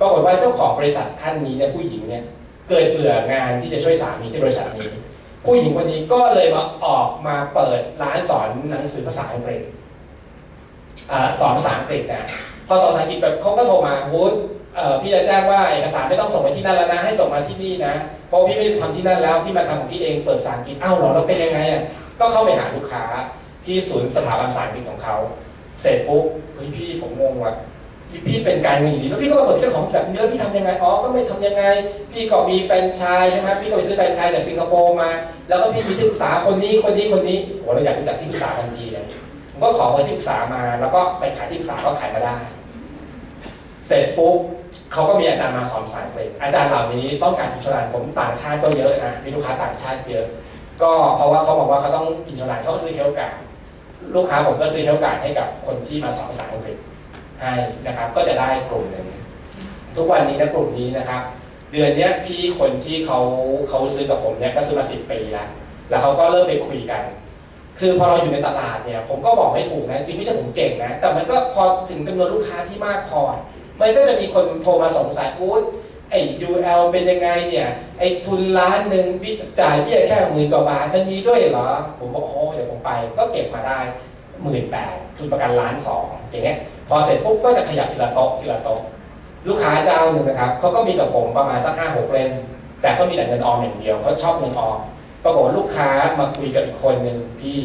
[0.00, 2.24] ปรากฏว่าเจ้าของบริษัทท่านนี้เนี่ยผู้หญิงเนี่ย
[2.68, 4.88] เกิดเบื่องานที่จะช่วยสามีที่บริษัทนี้
[5.44, 9.60] ผู้หญิงคนนี้ก็เลยมาออกมาเปิดร้านสอนหนังสือภาษาอังกฤษ
[11.10, 12.24] อ่าสอนภาษาอังกฤษนะ
[12.68, 14.32] พอสอนภาษาอังกฤษแบบเขาก็โทรมาวูด
[15.02, 17.94] พี่จะแจ้งว่าเอกสารไม่ต้องส่งไปที่นั่นแล้วนะให้ส่งมาที่นี่นะ
[18.28, 21.82] เพราะพี่ไม่ได้ทำที่นั่นแล้วพี่มาทำของพี่เองเปิดภาษาอังกฤษอ้าวหรอแล้วเป็นยังไงอะ
[22.20, 23.04] ก็เข้าไปหาลูกค้า
[23.66, 25.16] ที่ศูนย์สถาบันภาษาอังกฤษของเขา
[25.82, 27.54] เสร็จปุ๊บเฮ้ยพี่ผมงงว่ะ
[28.26, 31.64] พี่เป็นการเงินอย่างนี้แล้วพี่ก็มาเปิดเจ้าของแบบนี้แล้วพี่ทำยังไงอ๋อก็ไม่ทำยังไง
[32.12, 35.10] พี่ก็มีแฟรนไชส์ใช่ไหมพี่ก็ไปซื้อแฟรนไชส์จากสิงคโปร์มา
[35.48, 39.04] แล้วก็พี่มีที่ปรึกษาคนนี้คนนี้คนนี้โหเราอยากรู้จักที่ปรึกษาทันทีเลย
[39.52, 42.36] ผมก็ขอเบอร์ที่ปรึกษามา แล้วก็ไปขายที่ปรึกษาก็ขายมาได้
[43.88, 44.36] เสร็จปุ๊บ
[44.92, 50.26] เขาก็มีอาจารย์มาสอนภาษาอังอาจารย์เหล่านี้ต้องการอินชรันผมต่างชาติก็เยอะนะมีลูกค้าต่างชาติเยอะ
[50.82, 53.34] ก็เพราะว่าเขาบอกว่าเขาต้องอินชรันเขาก็ซื้อเฮลการ์ด
[54.14, 56.76] ลูกค้าผมก็ซื้อเฮลการ์ดให้กับคนที่มาสอนภาษาอังกฤษ
[57.40, 57.54] ให้
[57.86, 59.06] นะครับ ก็จะได้กลุ่มหนึ่ง
[59.96, 61.22] ทุกวันนี้นะกลุ่มนี้นะครับ
[61.72, 63.18] เดือนนี้พี่คนที่เขา
[63.68, 65.48] เขาซื้อกับผมเนี่ยก็ซื้อมาสิบปีแล้ว
[65.88, 67.02] แล้วเขาก็เริ่มไปคุยกัน
[67.80, 73.20] คือพอเราอยู่ในตลาดเนี่ย ผมก็บอกไม่ถูกนะจริงไม่ใช่ผมเก่งนะแต่มันก็พอถึงจำนวนลูกค้าที่มากพอ
[73.80, 75.54] มันก็จะมีคนโทรมาสงสัยอู้
[76.10, 83.78] ไอ้ UL เป็นยังไงเนี่ย ไอ้ทุนล้านหนึ่งพี่จ่ายพี่แค่หมื่นกว่าบาทมันมีด้วยเหรอ ผมบอกโอ้เดี๋ยวผมไป ก็เก็บมาได้
[84.42, 88.80] หมื่นแปดทุนประกันล้านสองอย่างเงี้ยพอเสร็จปุ๊บก็จะขยับทีละโต๊ะทีละโต๊ะ
[89.48, 92.30] ลูกค้าเจ้าหนึ่งนะครับเขาก็มีกับผมประมาณสักห้าหกเล่ม
[92.80, 94.78] แต่เขามีแต่เงินออมอย่างเดียวเขาชอบเงินออม
[95.24, 95.88] ปรากฏว่าลูกค้า
[96.18, 97.58] มาคุยกับอีกคนหนึ่งพี่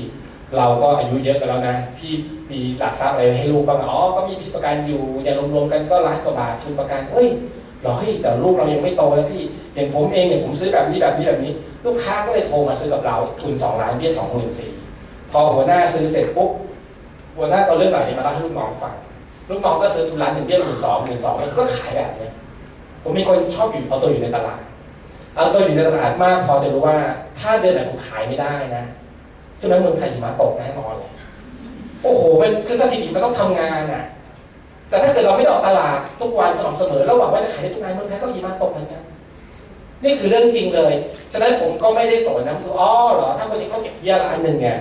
[0.58, 2.14] เราก็อายุเยอะกันแล้วนะ พี่
[2.52, 7.28] มีหลักทรัพย์อะไรให้ลูกบ้างอ๋อก็มีพิประกันอยู่อย่างรวมๆกันก็ล้านกว่าบาททุนประกันเฮ้ย
[7.82, 9.44] หรอเฮ้ยแต่ลูกเรายังไม่โตแล้วพี่
[9.76, 11.52] อย่างผมเองเนี่ยผมซื้อแบบนี้แบบนี้แบบนี้
[11.86, 14.72] ลูกค้าก็เลยโทรมาซื้อกับเราทุนสองล้านเบี้ยสองหมื่นสี่
[15.32, 16.52] พอหัวหน้าซื้อเสร็จปุ๊บ
[17.38, 18.94] หัวหน้าเอาเรื่องแบบนี้มาเล่าให้ลูกน้องฟัง
[19.50, 22.30] ลูกน้องก็ซื้อทุนร้านหนึ่งเบี้ยหมื่นสองหมื่นสองก็ขายแบบนี้
[23.04, 24.60] ผมมีคนชอบอยู่เอาตัวอยู่ในตลาด
[25.36, 26.98] เอาตัวอยู่ในตลาดมากพอจะรู้ว่า
[27.40, 28.84] ถ้าเดือนไหนผมขายไม่ได้นะ
[29.58, 31.12] ใช่ไหมเมืองไทยหิมะตกแน่นอนเลย
[32.06, 34.04] โอ้โหมันคือสถิติมันต้องทำงานอะ
[34.90, 39.02] แต่ถ้าเกิดเราไม่ได้ออกตลาดทุกวันสม่ำเสมอแล้วหวังว่าจะขายได้ทุกงานเมืองไทยก็หิมะตกเหมือนกัน
[40.04, 40.94] นี่คือเรื่องจริงเลย
[41.32, 44.78] ฉะนั้นผมก็ไม่ได้สนนะสุอ๋อเหรอ ถ้าคนนี้เขาเก็บเบี้ยล้านหนึ่งเนี่ย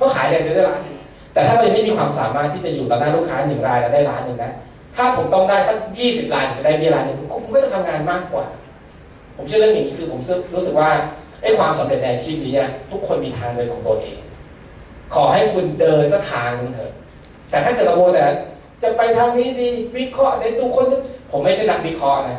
[0.00, 0.96] ก็ขายได้เดือนละล้านหนึ่ง
[1.32, 4.52] แต่ถ้าเรายังไม่มีความสามารถที่จะอยู่ต่อหน้าลูกค้าหนึ่งรายแล้วได้ล้านหนึ่งนะ
[4.96, 8.44] ถ้าผมต้องได้สักยี่สิบรายถึงจะได้เบี้ยล้านหนึ่งผมก็จะทำงานมากกว่า
[9.36, 10.20] ผมเชื่อเรื่องอย่างนี้คือผม
[10.54, 10.90] รู้สึกว่า
[11.42, 14.16] ไอ้ความสำเร็จในอาชีพนี้เนี่ยทุกคนมีทางเดินของตัวเอง
[15.14, 16.92] ขอให้คุณเดินสักทางนึงเถอะ
[17.50, 18.24] แต่ถ้าเกิดเราโมแต่
[18.82, 22.38] จะไปทางนี้ดีวิเคราะห์ในดูคนนู้นผมไม่ใช่นักวิเคราะห์นะ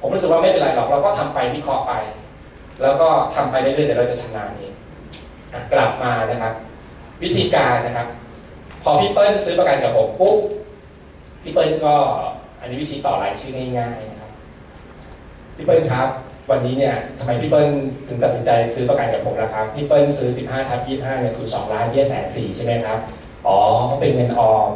[0.00, 1.92] ผมรู้สึกว่าไม่เป็นไรหรอกเราก็ทำไปวิเคราะห์ไป
[2.82, 4.74] แล้วก็ทำไปเรื่อยๆเดี๋ยวเราจะชำนาญเอง
[5.72, 6.54] กลับมานะครับ
[7.22, 8.06] วิธีการนะครับ
[8.82, 10.38] พอพี่เปิ้ลซื้อประกันกับผมปุ๊บ
[11.42, 11.94] พี่เปิ้ลก็
[12.60, 14.30] อันนี้วิธีต่อรายชื่อง่ายๆนะครับ
[15.56, 16.08] พี่เปิ้ลครับ
[16.50, 17.68] วันนี้เนี่ยทำไมพี่เปิ้ล
[18.08, 22.98] ถึงตัดสินใจซื้อประกันกับผมนะครับ พี่เปิ้ลซื้อ 15ทับ25เนี่ยทุน2ล้านเบี้ยแสนสี่ใช่ไหมครับ
[23.46, 24.68] อ๋อเพราะเป็นเงินออม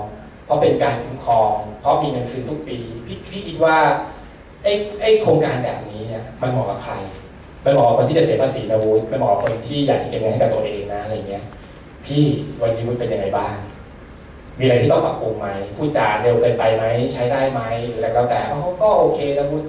[0.45, 3.77] เพราะเป็นการคุ้มครอง เพราะมีเงินคืนทุกปี พี่พี่คิดว่า
[4.65, 6.95] ไอ้ไอ้โครงการแบบนี้เนี่ยมันเหมาะกับใคร
[7.65, 11.45] มันเหมาะกับคนที่จะเสียภาษีนะวุฒิมันเหมาะกับคนที่อยากจะเก็บเงินให้กับตัวเองนะอะไรเงี้ย
[12.07, 12.25] พี่
[12.63, 13.55] วันนี้วุฒิเป็นยังไงบ้าง
[14.59, 19.67] มีอะไรที่ต้องปรับปรุงไหมพูดจาเร็วเกินไปไหม ใช้ได้ไหมหรืออะไรก็แต่อ๋อก็โอเคนะวุฒิ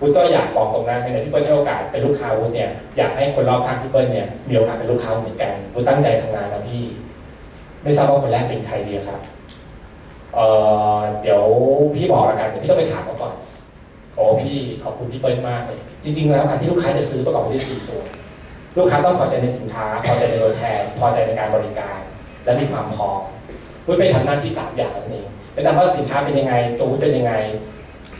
[0.00, 6.82] วุฒิก็อยากบอกตรงนั้นในที่เปิ้ลให้โอกาสเป็นลูกค้าวุฒิเนี่ยอยากให้คนรอบข้างพี่เปิ้ลเนี่ยมีโอกาสเป็นลูกค้าเหมือนกันวุฒิตั้งใจทำงานนะพี่
[7.82, 9.20] ไม่ทราบว่าคนแรกเป็นใครดีครับ
[10.34, 10.40] เอ
[10.96, 11.42] อเดี๋ยว
[11.96, 13.34] พี่บอกล้วกันเดี๋ยพี่ต้องไปถามเขาก่อน
[14.14, 18.06] โอ้พี่ขอบคุณพี่เปิ้ลมากเลยจริง ๆ แล้วการที่ลูกค้าจะซื้อประกอบไปด้วยสี่ส่วน
[18.78, 21.98] ลูกค้าต้องพอใจในสินค้า พอใจในตัวแทน พอใจในการบริการ
[22.44, 23.20] และมีความพร้อม
[23.86, 27.32] วุ้ยไปทำหน้าที่สามอย่างนั่นเองเป็นตามว่าสินค้าเป็นยังไงตัววุ้ยเป็นยังไง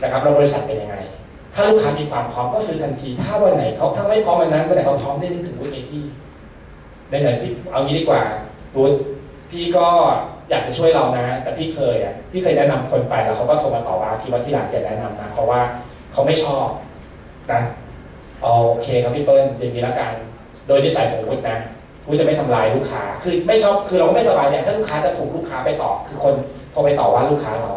[0.01, 0.97] นะครับแล้วบริษัทเป็นยังไง
[1.59, 6.03] ถ้าลูกค้ามีความพร้อมก็ซื้อทันที ถ้าวันไหนเขาถ้าไม่พร้อมวันนั้นวันไหนเขาพร้อมได้นึกถึงวุ้ยเองที่
[7.09, 8.21] ได้หน่อยสิเอางี้ดีกว่า
[8.75, 8.91] วุ้ย
[9.51, 9.87] พี่ก็
[10.49, 15.59] อยากจะช่วยเรานะ แต่พี่เคยอะพี่เคยแนะนำคนไปแล้วเขาก็โทรมาต่อว่าพี่ว่าที่หลังอย่าแนะนำนะเพราะว่า
[16.13, 16.67] เขาไม่ชอบ
[17.51, 17.61] นะ
[18.41, 18.47] โอ
[18.83, 20.11] เคครับพี่เปิ้ลอย่างนี้แล้วกัน
[20.67, 21.57] โดยนิสัยของวุฒินะ
[22.07, 26.33] วุฒิจะไม่ทำลายลูกค้า คือไม่ชอบคือเราก็ไม่สบายใจถ้าลูกค้าจะถูกลูกค้าไปต่อ คือคน
[26.71, 27.71] โทรไปต่อว่าลูกค้าเรา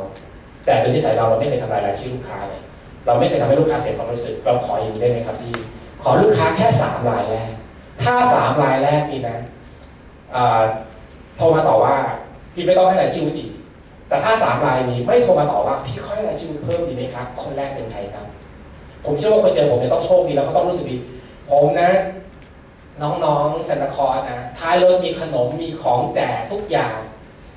[0.65, 2.61] แต่โดยนิสัยเราเราไม่เคยทำลายรายชื่อลูกค้าเลย
[3.07, 5.55] เราไม่เคยทำให้ลูกค้าเสียความรู้สึก เราขออย่างนี้ได้ไหมครับพี่
[6.03, 7.51] ขอลูกค้าแค่สามรายแรก
[8.05, 9.39] ถ้าสามรายแรกนี่นะ
[11.37, 11.97] โทรมาต่อว่า
[12.55, 13.51] พี่ไม่ต้องให้รายชื่ออีก
[14.09, 18.27] แต่ถ้าสามรายนี้ไม่โทรมาต่อว่าพี่ค่อยให้รายชื่อเพิ่มดีไหมครับ คนแรกเป็นใครครับ
[19.05, 20.97] ผมเชื่อว่าคนเจอผมเนี่ยต้องโชคดีแล้วเขาต้องรู้สึกดี
[21.51, 21.91] ผมนะ
[23.03, 26.97] น้องๆซันตคอสนะท้ายรถมีขนมมีของแจกทุกอย่าง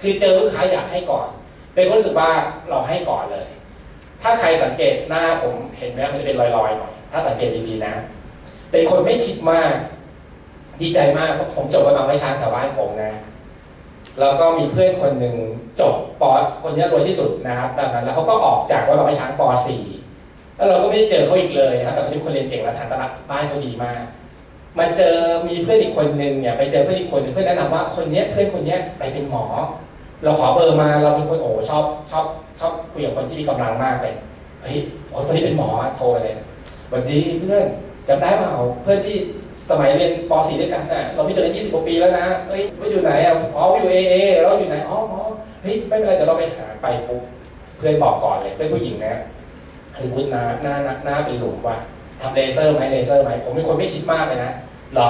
[0.02, 1.28] คือเจอลูกค้าอยากให้ก่อน
[1.74, 2.30] เป็นคนรู้สึกว่า
[2.70, 3.48] เราให้ก่อนเลย
[4.24, 7.94] ถ้าใครสังเกตหน้าผมเห็นไหมมันจะเป็นรอยๆหน่อยถ้าสังเกตดีๆนะ
[8.72, 9.74] เป็นคนไม่คิดมาก
[10.82, 13.14] ดีใจมากเพราะผมจบมาไม่ช้างแถวบ้านผมนะ
[14.20, 15.36] แล้วก็มีเพื่อนคนหนึ่ง
[15.80, 16.30] จบปอ
[16.62, 19.42] คนนี้รวยที่สุดนะครับแบบนั้นแล้วเขาก็ออกจากว่าเราไม่ช้างป
[19.98, 24.02] .4 แล้วเราก็ไม่ได้เจอเขาอีกเลยนะครับแต่เขาเป็นคนเรียนเก่งและฐานตลาดบ้านเขาดีมาก
[24.80, 25.16] มาเจอ
[25.48, 29.46] มีเพื่อนอีกคนหนึ่งเนี่ยไปเจอเพื่อนอีกคนหนึ่งเพื่อนแนะนำว่าคนเนี้ยเพื่อนคนเนี้ยไปเป็นหมอ
[30.24, 32.26] เราขอเบอร์มาเราเป็นคนโอ้ชอบชอบ
[32.60, 34.14] ชอบคุยกับคนที่มีกำลังมากเลย
[34.62, 34.78] เฮ้ย
[35.12, 36.36] อ๋อคนนี้เป็นหมอโทรไปเลย
[36.92, 37.66] วันดีเพื่อน
[38.08, 39.16] จำได้เปล่าเพื่อนที่
[39.70, 45.22] สมัยเรียนป .4 ด้วยกันน่ะเราไม่เจอกัน20กว่าปีแล้วนะเฮ้ยว่าอยู่ไหนอะอ๋ออยู่เอเอเราอยู่ไหนอ๋อหมอ
[45.62, 47.22] เฮ้ยไม่เป็นไรเดี๋ยวเราไปหาไปปุ๊บ
[47.78, 49.16] เพื่อนบอกก่อนเลยเป็นผู้หญิงนะ
[49.98, 51.78] คือวุ้นหน้าหน้าหน้าเป็นหลุมว่ะ
[52.22, 54.52] ทำเลเซอร์ไหมเลเซอร์ไหมผมเป็นคนไม่คิดมากเลยนะ
[54.96, 55.10] หรอ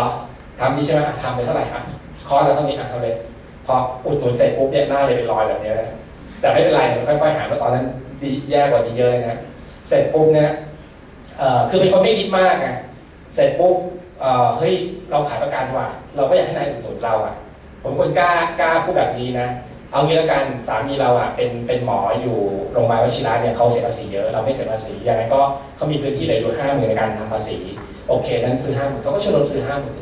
[0.60, 1.84] ทำดีใช่ไหมทำไปเท่าไหร่ครับ
[2.28, 3.16] คอร์สเราเท่านี้อะเอาเลย
[3.66, 5.90] พออุดหนุนเสร็จปุ๊บเนี่ยหน้าเลยเป็นรอยแบบนี้นะ
[6.40, 7.86] แต่ไม่เป็นไรมันค่อยๆหายเพราะตอนนั้น
[8.22, 9.40] ดีแย่กว่านี้เยอะนะ
[9.88, 10.52] เสร็จปุ๊บเนี่ย
[11.70, 12.68] คือเป็นคนไม่คิดมากไง
[13.36, 13.76] เสร็จปุ๊บ
[14.58, 14.74] เฮ้ย
[15.12, 17.36] เราขายประกันว่ะเราก็อยากให้นายอุดหนุนเราอะ
[17.84, 19.48] ผมคนกล้ากล้าพูดแบบนี้นะ
[19.92, 22.38] เอางี้ล้วกันสามีเราอะเป็นเป็นหมออยู่
[22.72, 25.42] โรงพยาบาลวชิระเนี่ยเขาเสียภาษีเยอะเราไม่เสียภาษีอย่างไรก็
[25.76, 27.58] เขามีพื้นที่เหลืออยู่ห้าหมื่นในการทำภาษี
[28.08, 29.98] โอเคนั้นซื้อห้าหมื่นเขาก็ชวนเราซื้อห้าหมื่น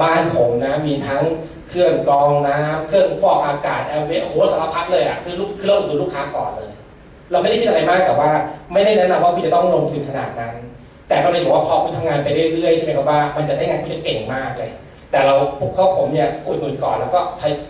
[0.00, 1.22] บ้านผมนะมีทั้ง
[1.70, 6.70] เครื่องกรองน้ำเครื่องฟอกอากาศแอร์เวโหสารพัดเลยอะคือลูกคือเราอุดหนุนลูกค้าก่อนเลย
[7.30, 8.30] เราไม่ได้คิดอะไรมากแต่ว่า
[8.72, 10.54] ไม่ได้แนะนำว่าคุณจะต้องลงทุนขนาดนั้น
[11.08, 14.70] แต่ก็เลยบอกว่าพอคุณทำงานไปเรื่อยๆใช่ไหมครับว่ามันจะได้งานคุณจะเก่งมากเลย
[15.10, 17.20] แต่เราพวกเขาผมเนี่ยอุดหนุนก่อนแล้วก็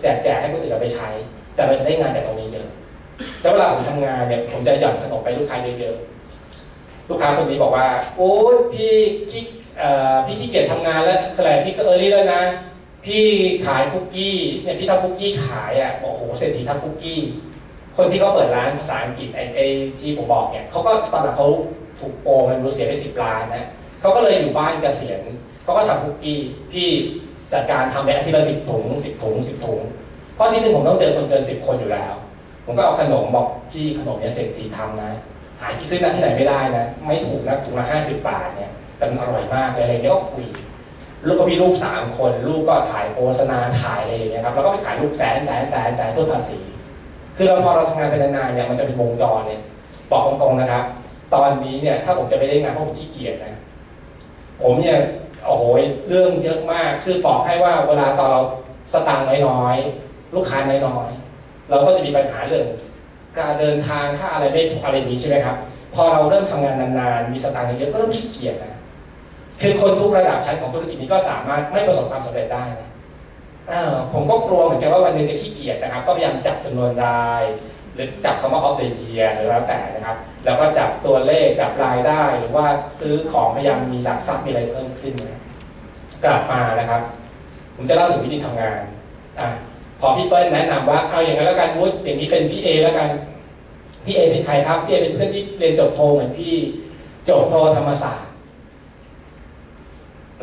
[0.02, 1.08] แจกแจกให้คนอื่นเอาไปใช้
[1.54, 2.68] แต่เราจะได้งานจากตรงนี้เยอะ
[3.42, 7.86] จะเวลาผมทำงานเนี่ยผมจะหย่อนขนมไปลูกค้าเยอะๆลูกค้าคนนี้บอกว่า
[8.16, 8.92] โอ้ยพี่
[9.30, 9.42] ขี้
[9.78, 12.42] เออพี่ขี้เกียจทำงานแล้วคืออะไรพี่ก็เออรี่แล้วนะ
[13.04, 13.24] พี่
[13.66, 17.20] ขายคุกกี้เนี่ยพี่ทำคุกกี้ขายอะโอ้โหเศรษฐีทำคุกกี้
[17.96, 19.66] คนที่เขาเปิดร้านภาษาอังกฤษไอ้ไอ้
[20.00, 21.48] ที่ผมบอกเนี่ยเขาก็ตอนหลังเขา
[22.00, 23.64] ถูกโกงมันรู้เสียไปสิบล้านนะ
[24.00, 25.20] เขาก็เลยอยู่บ้านเกษียณ
[25.64, 26.38] เขาก็ทำคุกกี้
[26.72, 26.88] พี่
[27.52, 29.80] จัดการทำไปอาทิตย์ละสิบถุงสิบถุงสิบถุง
[30.34, 32.12] เพราะที่หนึ่งผมต้องเจอคนเกินสิบคนอยู่แล้ว
[32.64, 35.10] ผมก็เอาขนมบอกพี่ขนมเนี่ยเศรษฐีทำนะ
[35.60, 40.44] หาที่ซื้อนะที่ไหนไม่ได้นะ ไม่ถูกนะถุงละห้าสิบบาทเนี่ยแต่มันอร่อยมากเลยอะไรเงี้ยก็คุย
[41.26, 46.59] ลูกก็มีลูกสามคน ลูกก็ถ่ายโฆษณาถ่ายอะไรอย่างเงี้ยครับแล้วก็ไปขายลูกแสนแสนแสนแสนเพื่อภาษี
[47.37, 49.61] คือเราพอเราทำงานไปนานๆเนี่ยมันจะเป็นวงจรเนี่ย
[50.11, 50.85] บอกตรงๆนะครับ
[51.35, 53.54] ตอนนี้เนี่ยถ้าผมจะไปได้งานเพราะผมขี้เกียจนะ
[54.62, 54.98] ผมเนี่ย
[55.46, 55.64] โอ้โห
[56.09, 58.40] เรื่องเยอะมากคือบอกให้ว่าเวลาตอนเรา
[58.92, 62.64] สตังค์น้อยๆลูกค้าน้อยๆเราก็จะมีปัญหาเรื่อง
[63.38, 65.56] การเดินทางค่าอะไรไม่อะไรนี้ใช่ไหมครับ
[65.94, 68.74] พอเราเริ่มทำงานนานๆมีสตังค์เยอะก็เริ่มขี้เกียจนะ
[69.62, 72.88] คือคนทุกระดับชั้นของธุรกิจนี้ก็สามารถไม่ประสบความสำเร็จได้นะ
[74.12, 77.42] ผมก็กลัวเหมือนกันว่าวันหนึงจะขี้เกียจนะครับ ก็พยายามจับจำนวนราย
[77.94, 82.66] หรือจับคำว่า of the year หรือแล้วแต่นะครับ แล้วก็จับตัวเลขจับรายได้ หรือว่า
[83.00, 85.40] ซื้อของพยายามมีหลักทรัพย์มีอะไรเพิ่มขึ้นนะ
[86.24, 87.00] กลับมานะครับ
[87.76, 88.80] ผมจะเล่าถึงวิธีทำงาน
[89.38, 89.48] อะ
[90.00, 93.08] พอพี่เปิ้ลแนะนำว่าเอาอย่างนั้นแล้วกันวุฒิอย่างนี้เป็นพี่เอแล้วกัน
[94.04, 96.54] พี่เอเป็นใครครับพี่เอเป็นเพื่อนที่เรียนจบโทเหมือนพี่
[97.28, 98.29] จบโทธรรมศาสตร์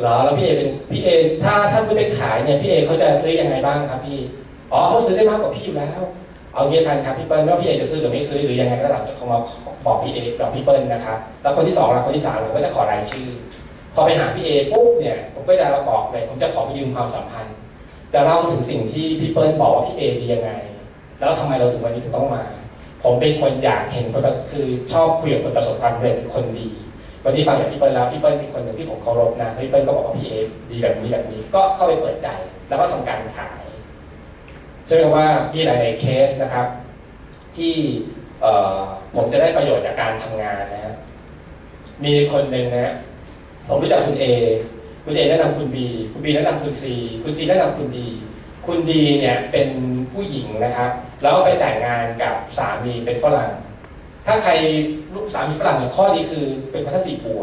[0.01, 1.09] หรอแล้วพี่เอเป็นพี่เอ
[1.43, 4.19] ถ้าถ้าคุณไปขายเนี่ยพี่เอเขาจะซื้อยังไงบ้างครับพี่
[4.71, 6.01] อ๋อเขาซื้อได้มากกว่าพี่อยู่แล้ว
[6.53, 9.39] เอาเงี้ยกันครับพี่เปิ้ลว่าพี่เอจะซื้อหรือไม่ซื้อหรือยังไงก็ตามจะเขามา
[9.85, 13.27] บอกพี่เอบอกพี่เปิ้ลนะครับแล้วคนที่สองแล้วคนที่สามผมก็จะขอรายชื่อ
[13.93, 17.55] พอไปหาพี่เอปุ๊บเนี่ยผมก็จะบอกเลยผมจะขอยืมความสัมพันธ์
[18.13, 20.51] จะเล่าถึงสิ่งที่พี่เปิ้ลบอกว่าพี่เอดียังไง
[21.19, 22.43] แล้วทำไมเราถึงวันนี้ถึงต้องมา
[23.03, 26.67] ผมเป็นคนอยากเห็นคนคือชอบคุยกับคนประสบความสำเร็จคนดี
[27.29, 30.33] วันนี้ฟังจากพี่เปิ้ลแล้วพี่เปิ้ลเป็นคนหนึ่งที่ผมเคารพนะพี่เปิ้ลก็บอกว่าพี่เอ
[30.71, 32.27] ดีแบบนี้แบบนี้ก็เข้าไปเปิดใจ
[32.67, 33.63] แล้วก็ทำการขาย
[34.87, 36.67] ใช่ไหมว่ามีหลาย ๆ เคสนะครับ
[37.57, 37.73] ที่
[39.15, 40.95] ผมจะได้ประโยชน์จากการทำงานนะฮะ
[42.03, 42.93] มีคนหนึ่งนะฮะ
[43.67, 44.25] ผมรู้จักคุณเอ
[45.05, 48.07] คุณเอแนะนำคุณบีคุณบีแนะนำคุณซีคุณซีแนะนำคุณดี
[48.65, 49.67] คุณดีเนี่ยเป็น
[50.13, 53.51] ผู้หญิงนะครับ แล้วไปแต่งงานกับสามีเป็นฝรั่ง
[54.27, 54.51] ถ้าใคร
[55.15, 57.41] ลูกสามีฝรั่งเนี่ยข้อดีคือเป็นคนทัศสีบว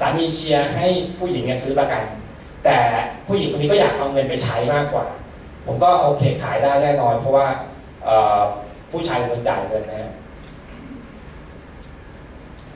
[0.00, 0.86] สามีเชียร์ให้
[1.18, 2.02] ผู้หญิงเนี่ยซื้อประกัน
[2.64, 2.76] แต่
[3.26, 5.06] ผู้หญิงคนนี้ก็อยากเอาเงินไปใช้มากกว่า
[5.66, 7.46] ผมก็โอเคขายได้แน่นอน เพราะว่า
[8.90, 10.12] ผู้ชายเป็นคนจ่ายเงินนะฮะ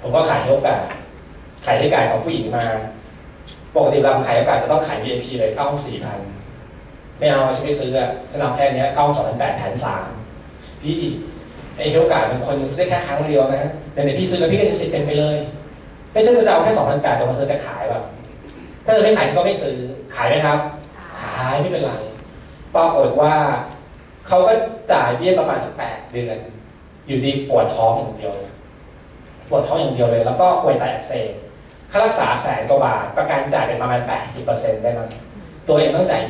[0.01, 0.83] ผมก็ขายโอกาส
[1.67, 2.65] ขายให้การของผู้หญิงมา
[3.77, 6.19] ปกติเราขายโอกาสจะต้องขาย VIP เลยเข้าห้องสี่พัน
[7.19, 10.09] ไม่เอาฉันไม่ซื้ออะฉันเอาแค่นี้เข้าห้องสองพันแปดแผนสาม
[10.83, 10.99] พี่
[11.77, 15.37] ไอ้เฮลการ์ดเป็นคนซื้อได้แค่ครั้งเดียวนะแต่ในพี่ซื้อแล้วพี่ก็จะสิทธิ์เต็มไปเลย
[16.12, 18.03] ไม่ใช่เธอจะเอาแค่สองพันแปดแต่ว่าเธอจะขายแบบ
[18.85, 19.77] ถ้าเธอไม่ขายก็ไม่ซื้อ
[20.15, 20.59] ขายไหมครับ
[21.23, 21.93] ขายไม่เป็นไร
[22.75, 23.35] ปรากฏว่า
[24.27, 24.53] เขาก็
[24.93, 26.39] จ่ายเบี้ยประมาณสักแปดเดือน
[27.07, 28.53] อยู่ดีปวดท้องอย่างเดียวเลย
[29.49, 31.31] ปวดท้องอย่างเดียวเลย แล้วก็ป่วยไตอักเสบ
[31.91, 34.01] ค่ารักษาแสนกว่าบาทประกันจ่ายเป็นประมาณ
[34.43, 35.09] 80%ได้มั้ง
[35.69, 36.23] ตัวเองต้องจ่าย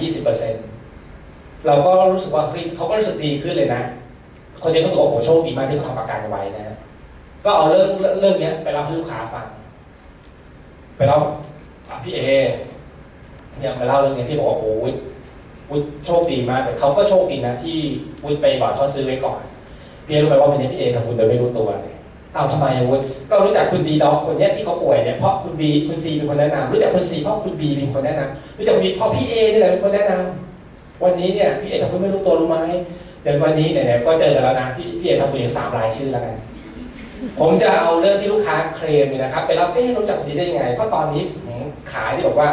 [0.79, 3.83] 20%เราก็รู้สึกว่าเฮ้ยเขาก็รู้สึกดีขึ้นเลยนะ
[4.67, 6.77] คนนี้ก็รู้สึกว่าโอ้โชคดีมากที่เขาทำประกันไว้นะ
[7.45, 7.89] ก็เอาเรื่อง
[8.21, 9.47] เรื่องเนี้ยไปเล่าให้ลูกค้าฟัง
[10.97, 11.19] ไปเล่า
[12.05, 12.21] พี่เอ
[13.59, 14.93] เนี่ยมาเล่าเรื่องนี้พี่บอกว่าโอ้ย
[15.71, 17.77] วุฒโชคดีมากเลยเขาก็โชคดีนะที่
[18.25, 19.41] วุฒไปบอกเขาซื้อไว้ก่อน
[20.07, 21.95] พี่เอรู้ไหมว่าวันนี้พี่เอทำบุญโดยไม่รู้ตัวเลย
[22.35, 23.01] เอาทำไมวุฒ
[23.31, 32.59] ก็รู้จักคุณดีดอกคนเนี้ยที่เขาป่วยเนี่ยเพราะคุณบีคุณซีเป็นคนแนะนำรู้จักคุณซีเพราะคุณบีเป็นคนแนะนำรู้จักคุณบีเพราะพี่เอนี่แหละเป็นคนแนะนำวันนี้เนี่ยพี่เอทำบุญไม่รู้ตัวรู้ไหม
[33.29, 36.37] ดี๋ยววันนี้เนี่ยก็เจอกันแล้วนะพี่พี่เอทำบุญสามรายชื่อแล้วกัน
[37.41, 41.59] ผมจะเอาเรื่องที่ลูกค้าเคลมเนี่ยนะครับ ไปเล่าเอ๊ะรู้จักคนนี้ได้ยังไง เพราะตอนนี้ผม
[41.93, 42.49] ขายที่บอกว่า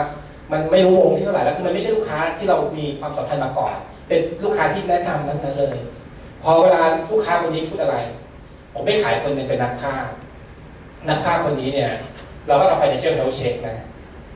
[0.51, 3.73] มันไม่รู้วงที่เท่าไหร่แล้วคือมันไม่ใช่ลูกค้าที่เรามีความสัมพันธ์มาก่อน
[4.07, 5.75] เป็นลูกค้าที่แนะนำทั้งนั้นเลย
[6.43, 6.81] พอเวลา
[7.11, 7.95] ลูกค้าคนนี้พูดอะไร
[8.73, 10.05] ผมไม่ขายคนหนึ่งเป็นนักภาพ
[11.09, 11.91] นักภาพคนนี้เนี่ย
[12.47, 13.77] เราก็ทำ financial health check นะ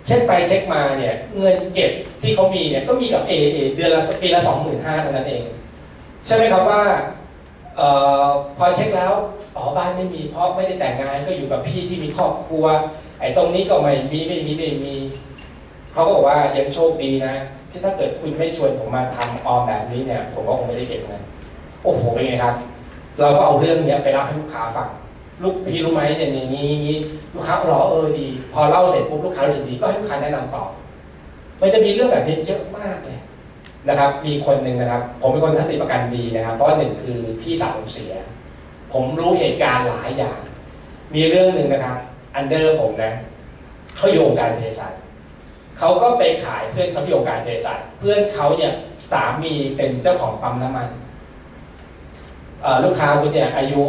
[0.06, 5.44] เช็คไปเช็คมาเนี่ยเงินเก็บที่เขามีเนี่ยก็มีกับ A A เดือนละปีละสองหมื่นห้าเท่านั้นเอง
[6.28, 6.82] ใช่ไหมครับว่า
[7.80, 7.82] อ
[8.26, 9.14] อพอเช็คแล้ว
[9.56, 12.66] อ๋อบ้านไม่มีเพราะไม่ได้แต่งงานก็อยู่กับพี่ที่มีครอบครัว
[13.20, 14.96] ไอ้ตรงนี้ก็ไม่มีไม่มีไม่มี
[15.94, 17.34] เขาก็บอกว่ายังโชคดีนะ
[17.72, 21.22] ที่ถ้าเกิดคุณไม่ชวนผมมาทำออมแบบนี้เนี่ย ผมก็คงไม่ได้เก็บเงิน
[21.84, 22.56] โอ้โหเป็นไงครับ
[23.20, 24.90] เราก็เอาเรื่องเนี้ยไปเล่าให้ลูกค้าฟัง
[25.44, 26.98] ลูกพี่รู้ไหมเนี่ยอย่างนี้อย่างนี้
[27.34, 30.64] ลูกค้ารอเออดี พอเล่าเสร็จปุ๊บลูกค้ารู้สึกดีก็ให้ลูกค้าแนะนำต่อ
[31.62, 33.20] มันจะมีเรื่องแบบนี้เยอะมากเลย
[33.90, 38.14] นะครับ มีคนหนึ่งนะครับ ผมเป็นคนทัศนีประกันดีนะครับเพราะหนึ่งคือพี่สาวผมเสีย
[38.94, 40.40] ผมรู้เหตุการณ์หลายอย่าง
[41.16, 41.98] มีเรื่องหนึ่งนะครับ
[42.36, 43.14] อันเดอร์ผมนะ
[43.98, 44.94] เขาอยู่องการเภสัช
[45.78, 48.74] เขาก็ไปขายเพื่อนเขาที่องการเภสัชเพื่อนเขาเนี่ย
[49.12, 50.90] สามีเป็นเจ้าของปั๊มน้ำมัน
[52.84, 53.82] ลูกค้าคุณเนี่ยอายุ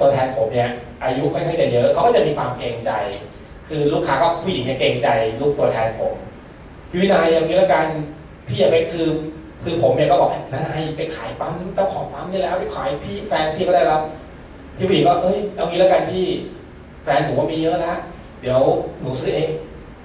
[0.00, 0.70] ตัวแทนผมเนี่ย
[1.04, 2.92] อายุค่อนข้างจะเยอะเขาก็จะมีความเกรงใจ
[3.68, 5.08] คือลูกค้าก็ผู้หญิงเนี่ยเกรงใจ
[5.40, 6.14] ลูกตัวแทนผม
[6.90, 7.86] พี่วินัยอย่างนี้แล้วกัน
[8.48, 9.08] พี่อย่าไปคือ
[9.64, 14.02] คือผมเนี่ยก็บอกนายไปขายปั๊มเจ้าของปั๊มนี่แล้วไปขายพี่แฟนพี่ก็ได้รับ
[14.76, 16.26] พี่ผู้หญิงก็เอ้ยเอางี้แล้วกันพี่
[17.04, 17.98] แฟนหนูว่ามีเยอะแล้ว
[18.40, 18.60] เดี๋ยว
[19.00, 19.50] หนูซื้อเอง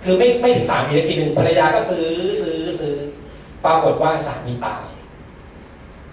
[0.03, 2.07] คือไม่ไม่ถึงสามีนาทีหนึ่งภรรยาก็ซื้อ
[2.43, 2.95] ซื้อซื้อ
[3.65, 4.83] ปรากฏว่าสามีตาย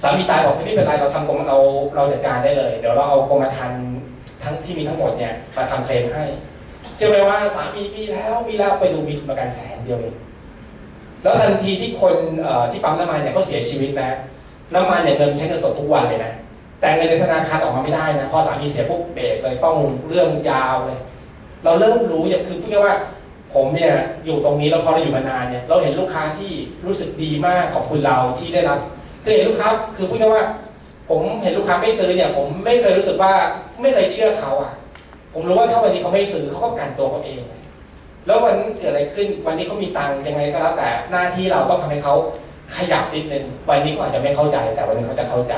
[0.03, 1.59] สามีตายบอกไม่เป็นไรเราทำกรมเรา
[1.96, 3.85] เราจัดการได้เลย เดี๋ยวเราเอากรมธรรม์
[4.42, 6.24] ทั้งที่มีทั้งหมดเนี่ยมาทำเคลมให้
[6.96, 10.14] เชื่อไหมว่าสามีมีแล้วมีแล้วไปดูมีทุนประกันแสนเดียวเอง
[11.22, 12.14] แล้วทันทีที่คน
[12.70, 14.11] ที่ปั๊มน้ำมันเนี่ยเขาเสียชีวิตนะ
[14.74, 16.33] น้ำมันเนี่ยเงินใช้เงินสดทุกวันเลยนะ
[16.80, 19.76] แต่เงินในธนาคารออกมาไม่ได้นะ พอสามีเสียปุ๊บเบรกเลยต้อง
[20.09, 20.98] เรื่องยาวเลย
[21.64, 22.94] เราเริ่มรู้อย่างคือพูดง่ายว่า
[23.54, 23.92] ผมเนี่ย
[24.24, 26.52] อยู่ตรงนี้แล้วพอเราอยู่มานานเนี่ย เราเห็นลูกค้าที่
[26.87, 28.78] รู้สึกดีมากขอบคุณเราที่ได้รับ
[29.24, 30.44] คือเห็นลูกค้าคือพูดง่ายว่า
[31.11, 33.33] ผมเห็นลูกค้าไม่ซื้อเนี่ย ผมไม่เคยรู้สึกว่า
[33.80, 34.72] ไม่เคยเชื่อเขาอะ
[35.35, 37.40] ผมรู้ว่าถ้าวันนี้เขาไม่ซื้อเขาก็กันตัวเขาเอง
[38.26, 42.14] แล้ววันนี้เกิดอะไรขึ้น วันนี้เขามีตังค์ยังไงก็แล้วแต่หน้าที่เราต้องทำให้เขา
[42.76, 45.54] ขยับนิดนึง วันนี้เขาอาจจะไม่เข้าใจ แต่วันนี้เขาจะเข้าใจ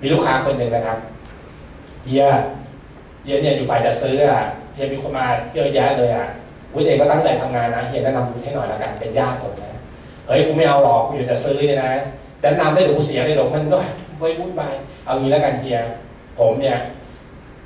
[0.00, 0.98] มีลูกค้าคนหนึ่งนะครับ
[2.04, 2.24] เฮีย
[3.22, 4.42] เฮียเนี่ยอยู่ฝ่ายจะซื้ออะ
[4.74, 6.26] เฮียมีคนมาเยอะแยะเลยอะ
[6.72, 9.80] วุฒิเองก็ตั้งใจทำงานนะเฮียแนะนำวุฒิให้หน่อยละกันเป็นญาติผมนะ
[10.26, 11.92] เฮ้ยกูไม่เอาหรอกกูอยู่จะซื้อเนี่ยนะ
[12.42, 13.78] แนะนำได้เดี๋ยวกูเสียเลยหรอกมันก็
[14.18, 14.74] ไม่วุ่นวาย
[15.04, 15.78] เอางี้แล้วกันเฮีย
[16.38, 16.76] ผมเนี่ย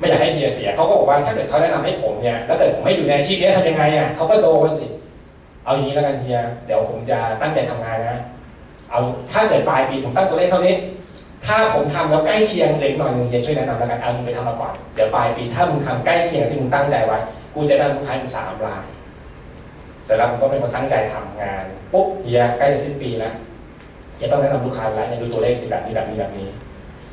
[0.00, 4.86] ไม่อยากให้เฮียเสียเขาก็บอกว่าถ้าเกิดเขาแนะนำให้ผมเนี่ยแล้วเกิดผมไม่อยู่ในอาชีพนี้ทำยังไงอะเขาก็โดนสิ
[5.64, 8.18] เอาอย่างนี้แล้วกันเฮียเดี๋ยวผมจะตั้งใจทำงานนะ
[8.90, 9.00] เอา
[9.32, 10.74] ถ้าเกิดปลายปีผมตั้งตัวเลขเท่านี้
[11.46, 17.18] ถ้าผมทำแล้วใกล้เคียงเล็กหน่อยหนึงเฮียช่วยแนะนำแล้วกันเอามึงไปทำมาก่อนเดี๋ยวปลายปีถ้ามึงทำใกล้เคียงที่มึงตั้งใจไว้
[17.54, 18.84] กูจะได้ลูกค้าอยู่สามราย
[20.04, 23.34] เสร็จแล้วผมก็เป็นคนตั้งใจทำงานปุ๊บเฮียใกล้จะสิ้นปีแล้ว
[24.16, 26.46] เฮียต้องแนะนำลูกค้าแล้วเนี่ยดูตัวเลขสิแบบนี้แบบนี้แบบนี้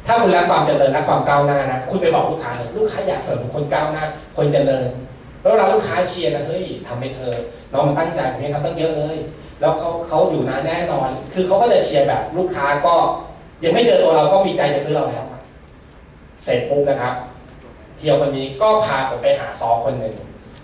[0.07, 4.03] ถ้าคุณรักความเจริญรักความก้าวหน้านะคุณไปบอกลูกค้าเลยลูกค้าอยากเสริมคนก้าวหน้า
[4.37, 4.87] คนเจริญ
[5.39, 7.33] แล้วเวลาลูกค้าเชียร์นะเฮ้ยทำให้เธอ
[7.71, 9.17] น้องมันตั้งใจผมยังทำตั้งเยอะเลย
[9.59, 12.93] แล้วเขาเขาอยู่นานแน่นอน คือเขาก็จะเชียร์แบบลูกค้าก็
[13.63, 15.25] ยังไม่เจอตัวเราก็มีใจจะซื้อเราแล้ว
[16.45, 17.13] เสร็จปุ๊บนะครับ
[17.99, 20.15] เฮียคนนี้ก็พาผมไปหาซอคนหนึ่ง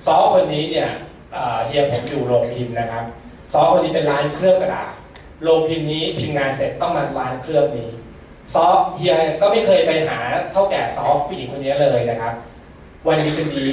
[0.05, 0.89] ซอคนนี้เนี่ย
[1.33, 3.03] เอ่อเฮียผมอยู่โรงพิมพ์นะครับ
[3.53, 4.87] ซอคนนี้เป็นร้านเครื่องกระดาษ
[5.43, 7.89] โรงพิมพ์นี้พิมพ์งานเสร็จต้องมาร้านเครื่องนี้
[8.53, 10.19] ซอฟเฮียก็ไม่เคยไปหา
[10.51, 12.33] เท่าแก่ซอฟผู้หญิงคนนี้เลยนะครับ
[13.07, 13.65] วันนี้คืนดี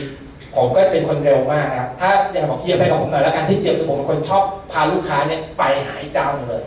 [0.57, 6.65] ผมก็เป็นคนเร็วมากนะครับ ถ้าอยากบอกเฮียไปกับผมหน่อยแล้วกันที่เดียวคือผมเป็นคนชอบพาลูกค้าเนี่ยไปหาไอ้เจ้าเลย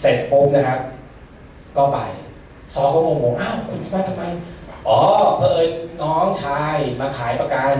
[0.00, 0.80] เสร็จปุ๊บนะครับ
[1.76, 1.98] ก็ไป
[2.74, 4.22] ซอก็งงๆอ้าวคุณมาทำไม
[4.88, 4.98] อ๋อ
[5.36, 5.70] เพอเอิญ
[6.02, 7.74] น้องชายมาขายประกัน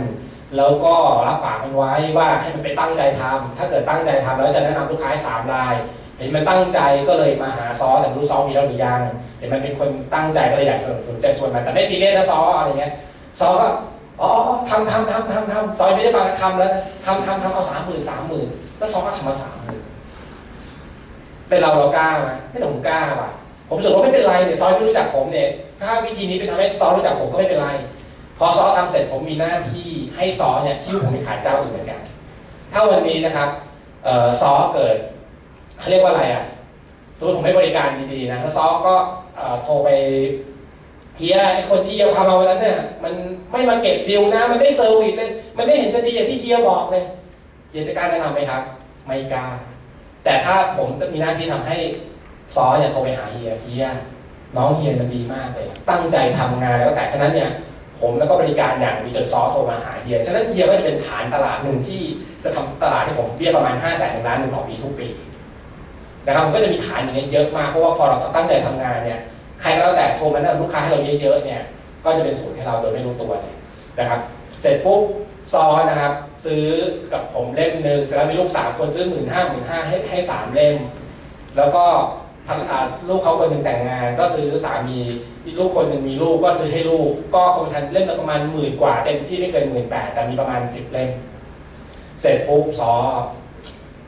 [0.56, 0.94] แล้วก็
[1.26, 5.74] รับปากมันไว้ว่าให้มันไปตั้งใจทำถ้าเกิดตั้งใจทำแล้วจะแนะนำลูกค้าให้สามราย
[6.18, 9.00] เห็นมันตั้งใจก็เลยมาหาซอแต่รู้ซอมีแล้วหรือยัง
[9.38, 12.92] เห็นมันเป็นคนตั้งใจก็เลยอยากสนับสนุนจะชวนมันแต่ไม่ซีเรียสนะซออะไรเงี้ย
[13.40, 13.68] ซอก็
[14.22, 14.30] อ๋อ
[14.68, 16.72] ทำทำทำทำทำซอยไม่ได้ฟังนะทำแล้ว
[17.06, 18.48] ทำทำทำเอาสามหมื่นสามหมื่น
[18.78, 19.82] แล้วซอก็ทำมาสามหมื่น
[21.48, 23.30] เป็นเราเรากล้าไหมไม่ต้องกล้าว่ะ
[23.68, 25.48] ผมรู้สึกว่าไม่เป็นไรเนี่ยซอยไม่รู้จักผมเนี่ย
[25.80, 27.68] ถ้าวิธีนี้เป็นทำให้ซอรู้จักผมก็ไม่เป็นไร
[28.38, 32.00] พอซอทำเสร็จผมมีหน้าที่ให้ซอเนี่ยที่ผมไปขายเจ้าอื่นเหมือนกัน
[32.72, 33.48] ถ้าวันนี้นะครับ
[34.40, 34.96] ซอเกิด
[35.78, 36.44] เขาเรียกว่าอะไรอะ
[37.18, 38.94] สมมติผมให้บริการดีๆนะแล้วซอก็
[39.62, 39.88] โทรไป
[41.18, 43.14] เฮียไอคนที่เฮียพามาวันนั้นเนี่ยมัน
[43.52, 47.04] ไม่มาเก็บ due นะ มันไม่ service เลยมันไม่เห็นจะดีอย่างที่เฮียบอกเลย
[47.70, 48.62] เฮียจะกล้าแนะนำไหมครับ
[49.06, 49.44] ไม่กล้า
[50.24, 51.76] แต่ถ้าผมมีหน้าที่ทำให้
[52.54, 53.86] ซอเนี่ยโทรไปหาเฮียเฮีย
[54.56, 57.50] น้องเฮียมันดีมากเลย ตั้งใจทำงานแล้วแต่ฉะนั้นเนี่ย
[58.00, 62.00] ผมแล้วก็บริการอย่างดีจนซอโทรมาหาเฮียฉะนั้นเฮียก็จะเป็นฐานตลาดหนึ่งที่
[62.44, 65.08] จะทำตลาดให้ผมเบี้ยประมาณ5้าแสนล้านหนึ่งต่อปีทุกปี
[66.26, 69.20] นะครับมันก็จะมีฐานอย่างนี้เยอะมากเพราะว่าพอเราตั้งใจทำงานเนี่ย
[69.60, 71.62] ใครก็แล้วแต่โทรมาแนะนำลูกค้าให้เราเยอะๆเนี่ย
[72.04, 73.54] ก็จะเป็นสูตรให้เราโดยไม่รู้ตัวเลย
[73.98, 74.20] นะครับ
[74.60, 75.02] เสร็จปุ๊บ
[75.52, 76.12] ซอนะครับ
[76.44, 76.64] ซื้อ
[77.12, 80.76] กับผมเล่มหนึ่งเสร็จแล้วมีลูกสามคนซื้อหมื่นห้าหมื่นห้าให้ให้สามเล่ม
[81.56, 81.84] แล้วก็
[82.46, 84.98] ภรรยาลูกเขาคนหนึ่งแต่งงาน ก็ซื้อสามี
[85.58, 91.10] ลูกคนหนึ่งมีลูกก็ซื้อให้ลูก ก็คงทันเล่มละประมาณหมื่นกว่าเต็มที่ไม่เกินหมื่นแปดแต่มีประมาณสิบเล่ม
[92.20, 92.92] เสร็จปุ๊บซอ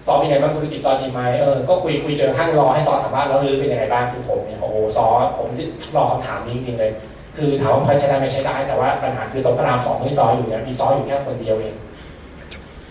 [0.08, 6.90] ซอสเป็นไงบ้างธุรกิจซอสดีไหมเออก็คุยคุยจนกระทั่งรอให้ซอสถามว่าแล้วลื้อเป็นยังไงบ้างคือผมเนี่ยโอ้โหซอสผมที่รอคำถามนี้จริงๆเลย
[7.36, 11.74] คือถามว่าพอใช้ได้ไม่ใช้ได้แต่ว่าปัญหาคือตรงพระรามสองที่ซอสอยู่เนี่ยมีซอสอยู่แค่คนเดียวเอง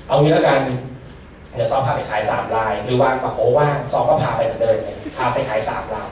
[0.08, 0.60] เอางี้แล้วกัน
[1.56, 6.08] เดี๋ยวซอสพาไปขายสามลาย หรือว่างปะโอ้ว่างซอสก็พาไปเหมือนเดิมเลยพาไปขายสามลาย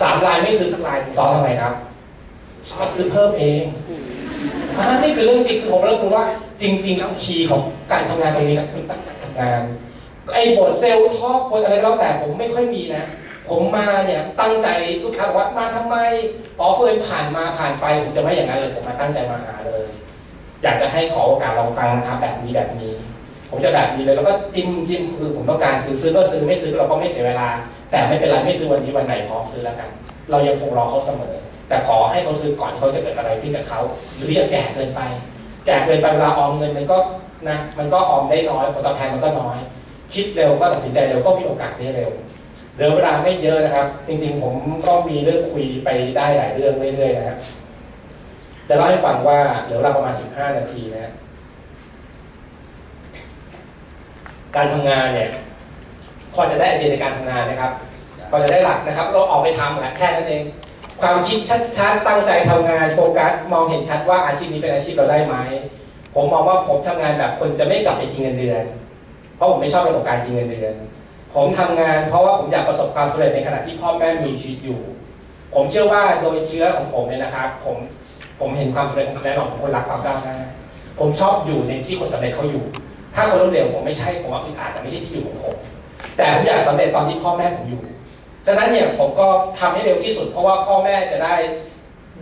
[0.00, 1.72] สามลายไม่ซื้อสักลายซอสทำไมครับ
[2.70, 3.62] ซอสซื้อเพิ่มเอง
[4.78, 6.24] อ่านี่คือเรื่องจริงคือผมเริ่มรู้ว่า
[6.62, 9.62] จริง ๆ แล้วคีย์ของการทำงานตรงนี้นะคือตั้งใจทำงาน
[10.32, 13.04] ไอ้บทเซลล์ทอกบทอะไรก็แล้วแต่ผมไม่ค่อยมีนะ
[13.48, 14.68] ผมมาเนี่ยตั้งใจ
[15.02, 15.96] ลูกค้าว่ามาทำไม
[16.58, 19.84] อ๋อเคยผ่านมาผ่านไปผมจะไม่อย่างนั้นเลยผมมาตั้งใจมาหาเลย
[20.62, 22.94] อยากจะให้ขอโอกาสลองฟังนะครับแบบนี้แบบนี้
[23.50, 27.48] ผมจะแบบนี้เลยแล้วก็จิ้มจิ้มคือผมต้องการคือซื้อก็ซื้อไม่ซื้อเราก็ไม่เสียเวลา
[27.90, 29.88] แต่ไม่เป็นไรไม่ซื้อวันนี้วันไหนพร้อมซื้อแล้วกัน
[30.30, 31.34] เรายังคงรอเขาเสมอ
[31.68, 33.80] แต่ขอให้เขาซื้อก่อนเขาจะเกิดอะไรขึ้นกับเขา
[34.16, 35.00] หรืออย่าแก่เกินไป
[35.66, 36.96] แก่เกินไปเวลาออมเงินมันก็
[37.48, 39.58] นะมันก็ออมได้น้อยผลตอบแทนมันก็น้อย
[40.14, 42.10] คิดเร็วก็ตัดสินใจเร็วก็มีโอกาสได้เร็ว
[42.74, 44.54] เหลือเวลาไม่เยอะนะครับ จริง ๆ ผม
[44.86, 47.38] ก็มีเรื่องคุยไปได้หลายเรื่องเรื่อยๆนะครับ
[48.68, 51.12] จะเล่าให้ฟังว่าเหลือเวลาประมาณ 15 นาทีนะฮะ
[54.56, 55.30] การทำงานเนี่ย
[56.34, 57.72] พอจะได้ไอเดียในการทำงานนะครับ
[58.30, 60.42] พอจะได้หลักนะครับ เราออกไปทำแหละแค่นั้นเอง
[61.00, 61.38] ความคิด
[61.78, 65.36] ชัดๆตั้งใจทำงานโฟกัสมองเห็นชัดว่าอาชีพนี้เป็นอาชีพเราได้ไหม
[66.14, 68.64] ผมมองว่าผมทำงานแบบคนจะไม่กลับไปกินเงินเดือน
[69.36, 70.74] เพราะผมไม่ชอบระบบการกินเงินเดือน
[71.34, 74.80] ผมทำงานเพราะว่าผมอยากประสบความสำเร็จในขณะที่พ่อแม่มีชีวิตอยู่
[75.54, 77.76] ผมเชื่อว่าโดยเชื้อของผมเนี่ยนะครับ ผม
[78.40, 80.36] ผมเห็นความสำเร็จของแน่นอนผมคนรักความก้าวหน้า
[80.98, 82.64] ผมชอบอยู่ในที่คนสำเร็จเขาอยู่
[83.14, 85.56] ถ้าคนล้มเหลวผมไม่ใช่ผมว่าอึดอัดแต่ไม่ใช่ที่อยู่ของผม
[86.16, 87.82] แต่ผมอยากสำเร็จตอนที่พ่อแม่ผมอยู่
[88.46, 89.26] ฉะนั้นเนี่ยผมก็
[89.60, 91.34] ทำให้เร็วที่สุด เพราะว่าพ่อแม่จะได้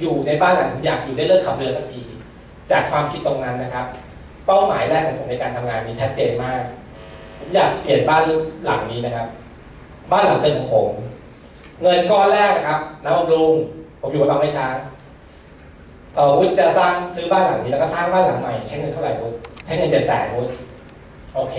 [0.01, 2.03] อยู่ในบ้านหลังผมอยากอยู่ได้เลิกขับเรือสักที
[2.71, 3.87] จากความคิดตรงนั้นนะครับ
[4.47, 6.63] เป้าหมายแรกของผมในการทำงานมีชัดเจนมาก
[7.45, 8.23] ผมอยากเปลี่ยนบ้าน
[8.65, 9.29] หลังนี้นะครับ
[10.13, 10.91] บ้านหลังเป็นของผม
[11.83, 13.53] เงินก้อนแรกนะครับน้ำบำรุง
[14.01, 14.75] ผมอยู่กับบางไม่ช้าง
[16.15, 19.37] เออวุฒิจะสร้างซื้อบ้านหลังนี้แล้วก็สร้างบ้านหลังใหม่ใช้เงินเท่าไหร่วุฒิ
[19.67, 20.51] ใช้เงินเจ็ดแสนวุฒิ
[21.35, 21.57] โอเค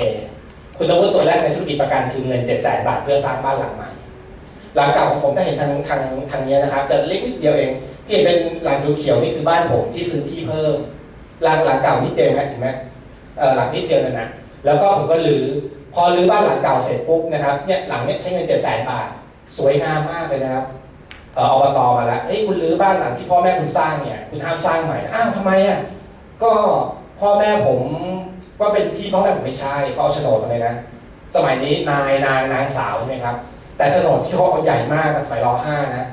[0.78, 3.90] คุณอาวุธตัวแรกในธุรกิจประกันคือเงินเจ็ดแสนบาทเพื่อสร้างบ้านหลังใหม่
[4.76, 7.72] หลังเก่าของผมถ้าเห็นทางทางทางนี้นะครับ จะเล็กนิดเดียวเอง
[8.08, 10.76] ที่เป็นหลังเขียวนี่คือบ้านผมที่ซื้อที่เพิ่ม
[11.44, 12.70] หลังหลังเก่านิดเดียวนะเห็นไหม
[13.38, 14.28] เออหลังนิดเดียวนั่นนะ
[14.66, 15.45] แล้วก็ผมก็รื้อ
[15.93, 19.07] พอรื้อบ้านหลังเก่าเสร็จปุ๊บนะครับเนี่ยหลังเนี่ยใช้เงินเจ็ดแสนบาท
[19.57, 20.66] สวยงามมากเลยนะครับ
[21.36, 25.80] เอออบตมาแล้วเฮ้ยคุณรื้อบ้านหลังที่พ่อแม่คุณสร้างเนี่ยคุณห้ามสร้างใหม่อ้าวทำไมอะ
[26.43, 26.51] ก็
[27.20, 27.82] พ่อแม่ผม
[28.59, 30.76] ก็เป็นที่พ่อแม่ผมไม่ใช่เขาเอาโฉนดมาเลยนะ
[31.36, 33.36] สมัยนี้นายนางนางสาวใช่ไหมครับ
[33.78, 36.05] แต่โฉนดที่เขาเอาใหญ่มากสมัยรห้านะ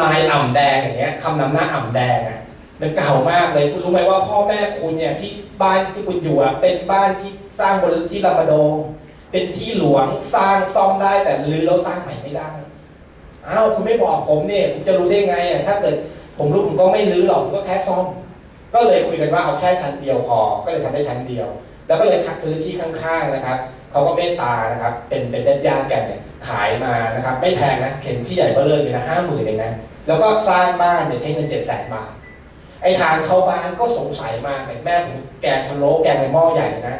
[0.00, 2.40] นายอ่ำแดงอย่างเงี้ยคำนำหน้าอ่ำแดงอะ
[2.80, 5.30] มันเก่ามากเลยคุณรู้ไหมว่าพ่อแม่คุณเนี่ยที่
[5.62, 8.74] บ้านที่คุณอยู่อะเป็นบ้านที่ สร้างบนที่ลำบะโดง
[9.30, 12.50] เป็นที่หลวงสร้างซ่อมได้แต่รื้อแล้วสร้างใหม่ไม่ได้
[13.48, 15.96] อ้าวคุณไม่บอกผมเนี่ยผมจะรู้ได้ไงอะถ้าเกิด
[16.38, 18.06] ผมรู้ผมก็ไม่รื้อหรอกผมก็แค่ซ่อม
[18.74, 21.48] ก็เลยคุยกันว่าเอาแค่ชั้นเดียวพอ ก็เลยทำได้ชั้นเดียว
[21.86, 23.58] แล้วก็เลยคัดซื้อที่ข้างๆนะครับ
[23.90, 29.72] เขาก็เมตตานะครับ เป็นเป็นญาติญาติกันเนี่ยขายมานะครับ ไม่แพงนะเข็นที่ใหญ่เบ้อเลยนะห้าหมื่นเองนะ
[30.06, 32.10] แล้วก็สร้างบ้านเนี่ยใช้เงินเจ็ดแสนบาท
[32.82, 36.96] ไอ้ทางเข้าบ้านก็สงสัยมากเลยแม่ผมแกงพะโล้แกงในหม้อใหญ่นะ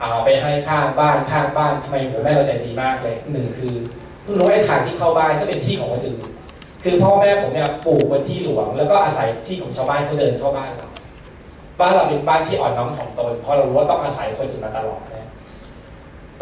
[0.00, 3.74] เอาไปให้ข้างบ้านข้างบ้านทำไมผมแม่เราใจดีมากเลยหนึ่งคือ
[4.22, 6.20] เพิ่งรู้ไอ้ทางที่เข้าบ้านก็เป็นที่ของคนอื่น
[6.84, 10.88] คือพ่อแม่ผมเนี่ยปลูกบนที่หลวง แล้วก็อาศัยที่ของชาวบ้านเขาเดินเข้าบ้านเรา
[11.80, 15.26] บ้านเราเป็นบ้านที่อ่อนน้อมถ่อมตนเพราะเรารู้ว่าต้องอาศัยคนอื่นมาตลอดนะ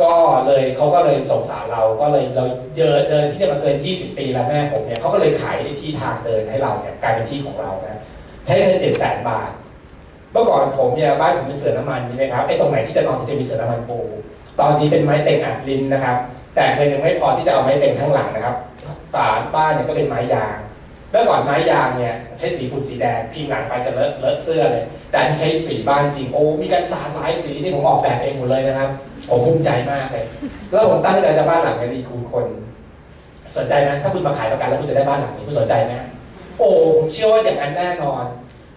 [0.01, 0.13] ก็
[0.47, 2.45] เลยเขาก็เลยสงสารเราก็เลยเรา
[2.77, 8.01] เดินเดินที่เนี่ยมาเกิน 20 ปีแล้วแม่ผมเนี่ยเขาก็เลยขายที่ทางเดินให้เราเนี่ยกลายเป็นที่ของเรานะ
[8.47, 9.51] ใช้เงินเจ็ดแสนบาท
[10.33, 13.99] เมื่อก่อนผมเนี่ยบ้านผมเป็นเสือน้ำมันใช่ไหมครับไอ้ตรงไหนที่จะนอนจะมีเสือน้ำมันปู
[14.61, 16.17] ตอนนี้เป็นไม้เต็งอัดลินนะครับ
[16.55, 18.57] แต่เงินยังไม่พอที่จะเอาไม้เต็งข้างหลังนะครับ
[19.15, 20.57] ฝาบ้านเนี่ยก็เป็นไม้ยาง
[21.11, 28.91] เมื่อก่อนไม้ยางเนี่ยใช้สีฝุ่นสีแดงพิมพ์หลังไปจะเลอะเลอะเสื้อเลย แต่อันนี้ใช้สีบ้านจริงโอ้มีการสาดหลายสีที่ผมออกแบบเองหมดเลยนะครับ
[29.31, 30.25] ผมภูมิใจมากเลย
[30.71, 32.47] แล้วผมตั้งใจจะบ้านหลังนี้ดีคุณคน
[33.57, 35.93] สนใจไหมถ้าคุณมาขายประกันแล้วคุณจะได้บ้านหลังนี้คุณสนใจไหม
[36.59, 38.25] โอ้ผมเชื่อว่าอย่างนั้นแน่นอน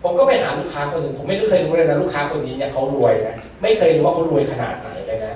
[0.03, 5.35] ผมก็ไปหาลูกค้าคนหนึ่งผมไม่เคยรู้เลยนะลูกค้าคนนี้เนี่ยเขารวยนะไม่เคยรู้ว่าเขารวยขนาดไหนเลยนะ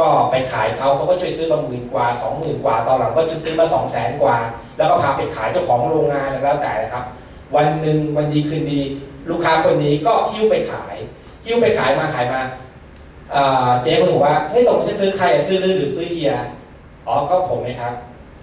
[0.00, 4.36] ก็ไปขายเขาเขาก็ช่วยซื้อมาหมื่นกว่าสองหมื่นกว่าตอนหลังก็ซื้อมาสองแสนกว่า
[4.76, 7.04] แล้วก็พาไปขายเจ้าของโรงงานแล้วแต่นะครับ
[7.56, 8.80] วันหนึ่งวันดีคืนดี
[9.30, 10.94] ลูกค้าคนนี้ก็หิ้วไปขาย
[11.44, 12.40] หิ้วไปขายมาขายมา
[13.82, 16.32] เจ๊คนบอกว่าเฮ้ยตกลงจะซื้อใครซื้อลือหรือซื้อเฮีย
[17.06, 17.92] อ๋อก็ผมนะครับ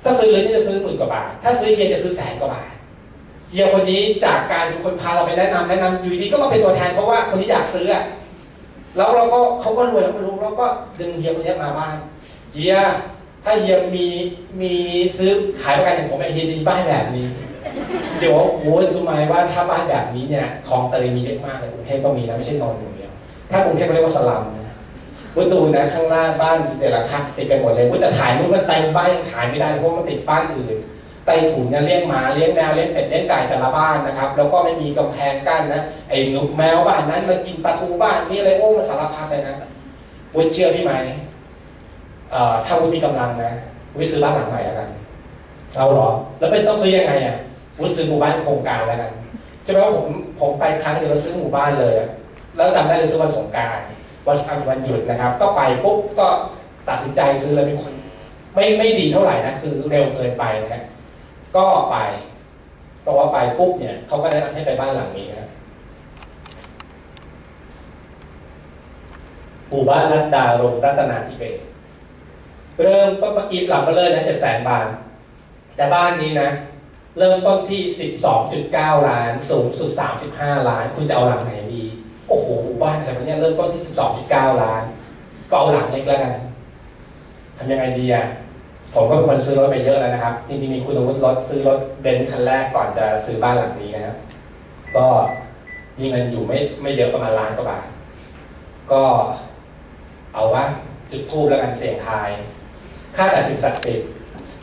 [0.03, 2.71] ถ้าซื้อลือฉันจะซื้อหมื่นกว่าบาทถ้าซื้อเฮียจะซื้อแสนกว่าบาท
[3.51, 8.03] เฮียคนนี้จากการเป็นคนพาเราไปแนะนำแนะนำอยู่ดีก็มาเป็นตัวแทนเพราะว่าคนที่อยากซื้ออะ
[8.97, 10.67] แล้วเราก็เขาก็รวยแล้วก็รู้เราก็
[10.99, 11.95] ดึงเฮียคนนี้มาบ้าน
[12.53, 12.75] เฮีย
[13.43, 14.07] ถ้าเฮียมี
[14.61, 14.73] มี
[15.17, 15.31] ซื้อ
[15.61, 17.27] ขายประกันอย่างผมเฮียจะมีบ้านแบบนี้
[18.19, 23.11] เดี๋ยวโอ้ยรู้ไหมว่าถ้าบ้านแบบนี้เนี่ยคลองเตยมีเยอะมากเลยกรุงเทพก็มีนะไม่ใช่นอนอย่เดียว
[23.51, 24.75] ถ้ากรุงเทพเรียกว่าสลัมนะ
[25.35, 30.77] วุ้ดูนะข้างล่างบ้านเจราคาติดไปหมดเลยว่าจะถ่ายรูปมันเต็มบ้านยังขายไม่ได้เพราะมันติดบ้านอื่น
[31.25, 39.55] ใต้ถุนเนี่ยเลี้ยงหมาเลี้ยงแมวเลี้ยงเป็ดเลี้ยงไก่แต่ละบ้านนะครับ แล้วก็ไม่มีกำแพงกั้นนะไอ้หนุกแมวบ้านนั้นมากินปลาทูบ้านนี่อะไรโอ้มันสารพัดเลยนะ
[40.35, 40.93] วุ้เชื่อพี่ไหม
[42.33, 43.51] อ่อถ้าวุ้มีกำลังนะ
[43.95, 44.89] วุ้ซื้อบ้านหลังใหม่แล้วกัน
[45.75, 46.09] เอาหรอ
[46.39, 47.37] แล้วเป็นต้องซื้อยังไงอะ
[47.79, 49.11] วุ้ซื้อหมู่บ้านโครงการแล้วกัน
[49.63, 50.07] ใช่ไหมว่าผม
[50.39, 51.93] ผมไปครั้งเดียวซื้อหมู่บ้านเลย
[52.55, 53.77] แล้วจำได้เลยซื้อวันสงการ
[54.27, 54.37] วัน
[54.69, 56.27] วันหยุดนะครับ ก็ไปปุ๊บก็
[56.89, 57.93] ตัดสินใจซื้อเลยเป็นคน
[58.55, 60.83] ไม่ไม่ดีเท่าไหร่นะคือเร็วเกินไปนะฮะ
[61.55, 61.97] ก็ไป
[63.03, 65.47] ก็ว่าไปปุ๊บเนี่ยเขาก็แนะนำให้ไปบ้านหลังนี้นะ
[69.69, 71.59] หมู่บ้านรัตดาลงรัตนาธิเบศ
[72.83, 74.87] เริ่มก็เมื่อกี้หลังมาเลยนะเจ็ดแสนบาท
[75.75, 76.49] แต่บ้านนี้นะ
[77.17, 77.81] เริ่มต้นที่
[78.45, 79.91] 12.9 ล้าน สูงสุด
[80.29, 81.83] 35 ล้าน คุณจะเอาหลังไหนดี
[82.27, 83.81] โอ้โหหมู่บ้านอะไรพวนี้เริ่มต้นที่
[84.21, 84.83] 12.9 ล้าน
[85.49, 86.35] ก็เอาหลังเล็กแล้วกัน
[87.57, 88.25] ทำยังไงดีอะ
[88.95, 94.17] ผมก็เป็นคนซื้อรถไปเยอะแล้วนะครับ จริงๆมีคุณอาวุธรถซื้อรถเบนซ์คันแรกก่อนจะซื้อบ้านหลังนี้นะครับ
[94.97, 95.07] ก็
[95.99, 97.85] มีเงินอยู่ไม่ไม่เยอะประมาณล้านกว่าบาท
[98.91, 99.03] ก็
[100.33, 100.63] เอาว่า
[101.11, 102.29] จุดทูบแล้วกันเสี่ยงทาย
[103.15, 104.09] ค่าแต่สิ่งศักดิ์สิทธิ์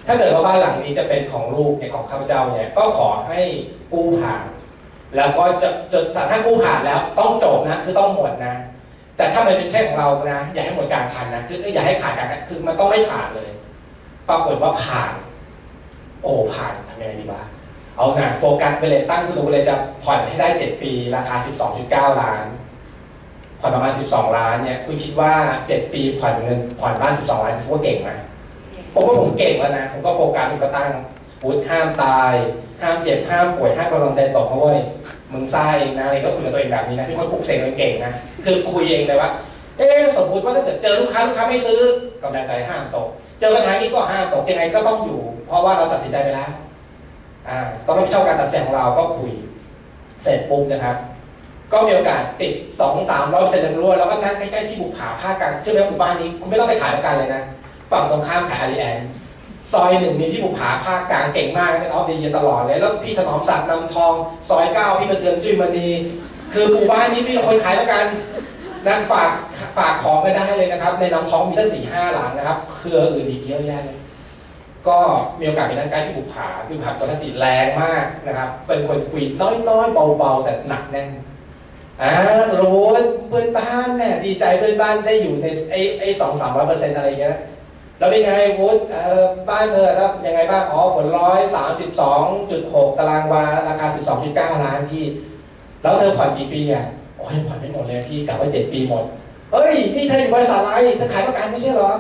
[0.07, 3.41] ถ้าเกิดว่าบ้านหลังนี้จะเป็นของลูกเนี่ยของข้าพเจ้าเนี่ย ก็ขอให้
[3.93, 4.45] กู้ผ่าน
[5.17, 8.55] แล้วก็จะจะแต่ถ้ากู้ผ่านแล้วต้องจบนะ คือต้องหมดนะ
[9.17, 13.51] แต่ถ้ามันเป็นเช่นของเรานะ อย่าให้หมดกลารคันนะ คืออย่าให้ขาดกลารคันคือมันต้องไม่ผ่านเลย
[14.29, 15.13] ปรากฏว่าผ่าน
[16.23, 17.43] โอ้ผ่านทำยังไงดีวะ
[17.97, 19.75] เอาหนะโฟกัสไปเลยตั้งคุณดูเลยจะ
[20.05, 21.35] ผ่อนให้ได้ 7 ปี ราคา
[21.79, 22.45] 12.9 ล้าน
[23.61, 25.33] ผ่อนประมาณ 12 ล้านเนี่ยคุณคิดว่า
[25.65, 28.11] 7 ปีผ่อนเงินผ่อนบ้าน 12 ล้านคุณว่าเก่งไหม
[28.93, 30.91] ผมว่าผมเก่งแล้วนะ ผมก็โฟกัสผมก็ตั้ง
[31.45, 32.33] วุฒิห้ามตาย
[32.81, 34.73] ห้ามเจ็บห้ามป่วยห้ามกำลังใจตกเพราะว่า
[35.33, 38.13] มึงซ่าเองนะอะไรก็คุยกับตัวเองแบบนี้นะพี่คนปลุกเสกมันเก่งนะ
[38.45, 39.31] คือคุยเองเลยว่า
[39.77, 41.81] เอ๊ะสมมติว่าถ้าเกิดเจอลูกค้าลูกค้าไม่ซื้อ
[42.23, 43.09] กำลังใจห้ามตก
[43.41, 46.51] เจอปัญหานี้ก็ห้ามตกยังไงก็ต้องอยู่ เพราะว่าเราตัดสินใจไปแล้ว
[47.49, 49.33] อ่าต้องรับผิดชอบการตัดสินใจของเราก็คุย
[50.23, 50.97] เสร็จปุ๊บนะครับ
[51.73, 57.43] ก็มีโอกาสติดสองสามร้อยเซนต์รั่วแล้วก็นั่งใกล้ๆที่บุกผาภาคกลางเชื่อไหมว่าหมู่บ้านนี้คุณไม่ต้องไปขายประกันเลยนะ
[57.91, 58.99] ฝั่งตรงข้ามขายอารีแอน
[59.73, 64.13] ซอยหนึ่งมีพี่บุผาภาคกลางเก่งมากเป็นออฟดีเยตลอดเลยแล้วพี่ถนอมศักดิ์นำทอง
[64.49, 65.89] ซอยเก้าพี่ประเทืองจุ้ยมณี
[66.53, 68.05] คือหมู่บ้านนี้มีคนขายประกัน
[68.87, 69.31] นั่งฝาก
[69.79, 73.99] ฝากของก็ได้เลยนะครับ ในน้ำท้องมีตั้งสี่ห้าหลังนะครับ เครืออื่นอีกเยอะแยะเลย
[74.89, 74.99] ก็
[75.39, 79.25] มีโอกาสไปนั่งใกล้ที่บุผาบุผาตัวสีแรงมากนะครับ เป็นคนคุย
[79.69, 81.09] น้อยๆเบาๆ แต่หนักแน่น
[82.03, 82.13] อ่า
[82.51, 82.99] สรุป
[83.29, 87.39] เพื่อนบ้านเนี่ยดีใจเพื่อนบ้านได้อยู่ในไอ้ไอ้สองสามร้อยเปอร์เซ็นต์อะไรเงี้ย
[87.99, 95.05] แล้วเป็นไงวุฒิเออบ้านเธอครับยังไงบ้างอ๋อผลร้อยสามสิบสองจุดหกตารางวาราคาสิบสองจุดเก้าล้านพี่
[95.83, 96.87] แล้วเธอผ่อนกี่ปีอะ
[97.19, 99.05] โอ้ยผ่อนไม่หมดเลยพี่กะว่าเจ็ดปีหมด
[99.53, 101.93] เฮ้ยนี่เธออยู่บริษัทอะไรเธอขายประกันไม่ใช่เหรอ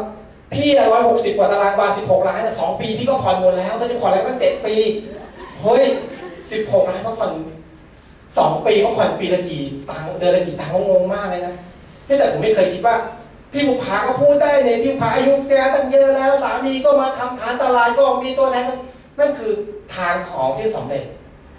[0.54, 4.74] พี่ร้อยหกสิบกว่าตารางวาสิบหกล้านสองปีพี่ก็ผ่อนหมดแล้วเธอจะผ่อนอะไรก็เจ็ดปี
[5.62, 5.82] เฮ้ย
[6.50, 7.32] สิบหกล้านก็ผ่อน
[8.38, 11.54] สองปีก็ผ่อนปีละกี่ตังค์เดือนละกี่ตังค์ก็งงมากเลยนะ
[12.18, 12.96] แต่ผมไม่เคยคิดว่า
[13.52, 18.64] พี่บุภาก็พูดได้เนี่ยพี่บุภาอายุแกตั้งเยอะแล้ว สามีก็มาทำฐานตลาดก็มีตัวแทน
[19.18, 19.52] นั่นคือ
[19.94, 21.04] ทางของที่สำเร็จ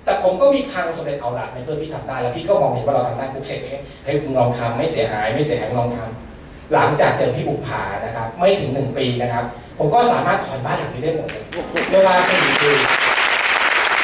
[0.10, 3.60] แต่ผมก็มีทางสำเร็จเอาละในเพื่อนพี่ทำได้แล้วพี่ก็มองเห็นว่าเราทำได้ปุ๊บเสร็จ
[4.06, 9.44] เฮ้ยคุณลองทำไม่เสียหายไม่เสียหายลองทำหลังจากเจอพี่บุภานะครับ ไม่ถึงหนึ่งปีนะครับ
[9.80, 11.44] ผมก็สามารถผ่อนบ้านหลังนี้ได้หมดเลย
[11.92, 12.72] เวลาสี่ปี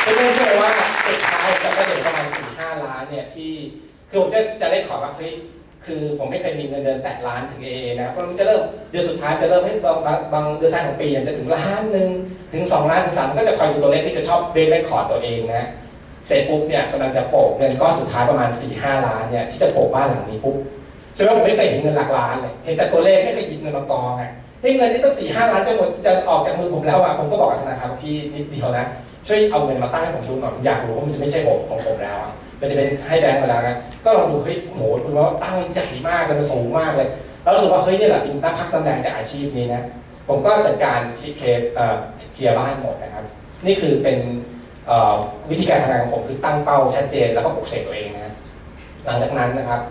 [0.04, 0.72] ไม่ได้เชื่อว่า
[1.06, 3.52] สุดท้ายจะได้ถึงประมาณสี่ห้าล้านเนี่ยที่
[4.10, 5.32] คือผมจะจะเล่นขอว่าเฮ้ย
[5.86, 12.10] คือผมไม่เคยมีเงินเดือนแตะล้านถึงเอนะเพราะมันจะเริ่มเดือนสุดท้ายจะเริ่มให้บางบางบางเดือนท้ายของปีจะถึงล้านหนึ่ง
[12.54, 15.68] ถึงสองล้านถึงสามก็จะคอยดูตัวเลขที่จะชอบเบรกเรคคอร์ดตัวเองนะ
[16.28, 20.56] เสร็จปุ๊บเนี่ยกำลังจะโปะเงินก้อนสุดท้ายประมาณ4ี่ห้าล้านเนี่ยที่จะโปะบ้านหลังนี้ปุ๊บ
[21.16, 28.86] ใช่ไหมผมไม่เคยเห็นเงินหลักล้านเลยเห็นแต่ตัวเลขไม่เคยหยิบเงินมากองอะที่เงินนี่ต้องสี่ห้าล้านจะหมดจะออกจากมือผมแล้วอะผมก็บอกกับธนาคารพี่นิดเดียวนะ
[29.28, 37.08] ช่วยเอาเงินมาตั้งให้ผมดูหน่อยผมอยากรู้ว่ามันจะไม่ใช่ผมของผมแล้วอะมันจะเป็นให้แบงก์มาแล้วนะก็ลองดูเฮ้ยโหคุณว่าตั้งใหญ่มากเลยมันสูงมากเลย
[37.44, 39.82] แล้วรู้สึกว่าเฮ้ยนี่แหละเป็นตั้งพักตำแหน่งจากอาชีพนี้นะ
[40.28, 43.26] ผมก็จัดการเคลียร์เคลียร์บ้านหมดนะครับ
[43.66, 44.18] นี่คือเป็น
[45.50, 48.34] วิธีการทำงานของผมคือตั้งเป้าชัดเจนแล้วก็ปลุกเสกตัวเองนะ
[49.06, 49.82] หลังจากนั้นนะครับ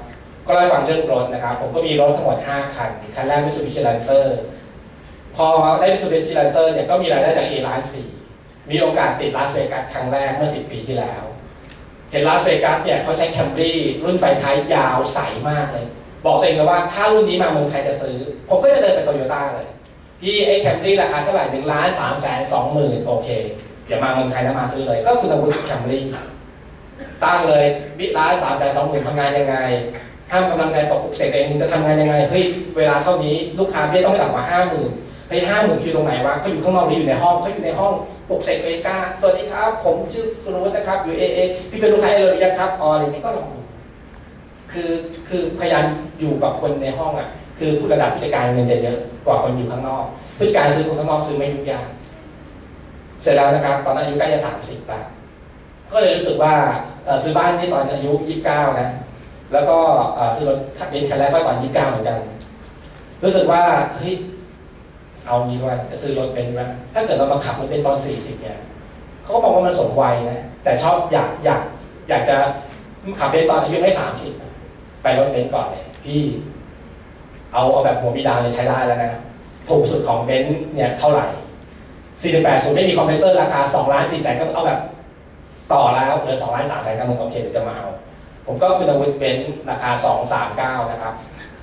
[0.46, 4.24] ก็เล่าฟังเรื่องรถนะครับ ผมก็มีรถทั้งหมด 5 คัน คันแรก Mitsubishi Lancer
[5.36, 5.46] พอ
[5.80, 8.08] ได้ Mitsubishi Lancer เนี่ยก็มีรายได้จาก A ล้านสี่
[8.70, 11.22] มีโอกาสติดลาสเวกัสครั้งแรกเมื่อ 10 ปีที่แล้ว
[12.10, 15.18] เห็นลาสเวกัสเนี่ยเขาใช้แคมรี่รุ่นไฟท้ายยาวใส
[15.50, 15.86] มากเลย
[16.26, 18.16] บอกเองเลยว่าถ้ารุ่นนี้มาเมืองไทยจะซื้อ
[18.48, 19.66] ผมก็จะเดินไปโตโยต้าเลย
[20.20, 23.28] พี่ไอ้แคมรี่ราคาเท่าไหร่หนึ่งล้านสามแสนสองหมื่นโอเค
[23.88, 26.04] อย่ามาเมืองไทยแล้วมาซื้อเลย ก็คุณอาวุธแคมรี่
[27.22, 27.64] ตั้งเลย
[27.98, 29.56] วิร้ายสามแสนสองหมื่นทำงานยังไง
[30.30, 32.44] ห้ามกำลังใจตกปุกเสกเองจะทำงานยังไงเฮ้ย
[32.76, 34.90] เวลาเท่านี้ลูกค้าเบี้ยต้องไม่ต่ำกว่าห้าหมื่น
[35.28, 37.92] เฮ้ยห้าหมื่นอยู่ตรงไหนวะเขาอยู่ข้างนอกหรืออยู่ในห้องเขาอยู่ในห้อง
[38.28, 41.38] ปลุกเสกเอกาสวัสดีครับ ผมชื่อสุรวุฒินะครับอยู่เอเอ
[41.70, 43.58] พี่เป็นลูกค้าเอเลยยังครับอ๋ออะไรนี้ก็ลองดู
[44.72, 44.90] คือ
[45.28, 45.84] คือพยายาม
[46.20, 47.28] อยู่กับคนในห้องอะ
[47.58, 50.04] คือผู้ระดับผู้จัดการเงินจะเยอะกว่าคนอยู่ข้างนอก
[50.36, 51.86] ผู้จัดการซื้อคนข้างนอกซื้อไม่ยุ่งยาก
[53.24, 55.04] เสร็จแล้วนะครับตอนอายุใกล้จะสามสิบแล้ว
[55.92, 56.54] ก็เลยรู้สึกว่า
[57.22, 58.88] ซื้อบ้านที่ตอนอายุยี่สิบเก้านะ
[59.52, 59.78] แล้วก็
[60.34, 62.18] ซื้อรถขับเบนซ์คันแรกก็ตอนยี่สิบเก้าเหมือนกัน
[63.24, 63.62] รู้สึกว่า
[63.96, 64.14] เฮ้ย
[65.26, 66.62] เอางี้ด้วยจะซื้อรถเบนซ์ไหม
[66.94, 68.58] ถ้าเกิดเรามาขับรถเบนซ์ตอนสี่สิบเนี่ย
[69.22, 71.62] เขาก็บอกว่ามันสมวัยนะแต่ชอบอยากอยาก
[72.08, 72.36] อยากจะ
[73.20, 74.32] ขับเบนซ์ตอนอายุไม่สามสิบ
[75.02, 76.22] ไปรถเบนซ์ก่อนเลยพี่
[77.52, 79.12] เอาเอาแบบหัวมีดาวเนี่ยใช้ได้แล้วนะ
[79.68, 81.26] ถูกสุดของเบนซ์เนี่ยเท่าไหร่
[82.22, 84.80] 48ศูนย์ไม่มีคอมเพรสเซอร์ราคา2ล้าน4แสนก็เอาแบบ
[85.72, 87.88] ต่อแล้วเหลือ2ล้าน3แสนก็มึงโอเคเดี๋ยวจะมาเอา
[88.46, 89.90] ผมก็คุณอาวุธเบนซ์ราคา
[90.80, 91.14] 239 นะครับ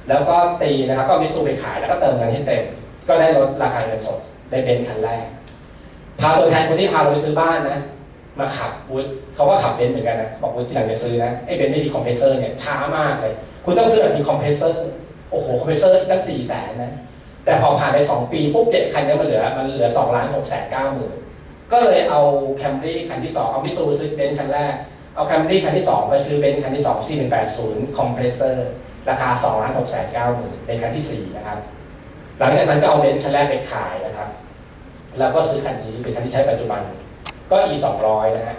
[0.09, 2.63] แล้วก็ตีนะครับก็มิซูไปขายแล้วก็เติมเงินให้เต็ม
[3.07, 5.25] ก็ได้ลดราคาเงินสดได้เบนซ์คันแรก
[6.19, 7.79] พาตัวแทนคนที่พาเราไปซื้อบ้านนะ
[8.39, 13.33] มาขับวุฒเขาก็ขับเบนซ์เหมือนกันนะบอกวุฒที่หลังจะซื้อนะไอ้เบนซ์ไม่มีคอมเพรสเซอร์เนี่ยช้ามากเลย
[13.65, 14.87] คุณต้องซื้อแบบมีคอมเพรสเซอร์
[15.31, 16.91] โอ้โหคอมเพรสเซอร์ตั้ง4แสนนะ
[17.45, 21.15] แต่พอผ่านไป 2 ปีปุ๊บเด็กคันนี้มันเหลือมันเหลือ2ล้าน6แสน9หมื่น
[21.71, 22.21] ก็เลยเอา
[22.57, 24.73] แคมรี่คันที่ 2 เอามิซูซื้อเบนซ์คันแรก
[25.15, 28.69] เอาแคมรี่คันที่ 2 ไปซื้อเบนซ์คันที่ 2 4180 คอมเพรสเซอร์
[29.09, 31.59] ราคา2ล้าน6แสน9หมื่นเป็นคันที่ 4 นะครับ
[32.37, 34.29] หลังจากนั้นก็เอาเบนซ์คันแรกไปขายนะครับ
[35.19, 36.81] แล้วก็ซื้อคันนี้เป็นคันที่ใช้ปัจจุบัน
[37.51, 37.75] ก็ e
[38.05, 38.57] 200นะฮะ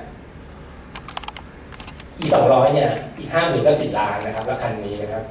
[2.22, 5.22] e 200เนี่ยอีก5 0,000ก็4ล้านนะครับแล้วคันนี้นะครับ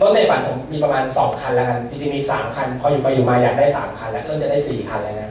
[0.00, 5.30] รถในฝันผมมีประมาณ 2 คันแล้วกัน จริงๆมี 3 คัน พออยู่ไปอยู่มาอยากได้ 3 คัน แล้วเริ่มจะได้ 4 คันแล้วนะ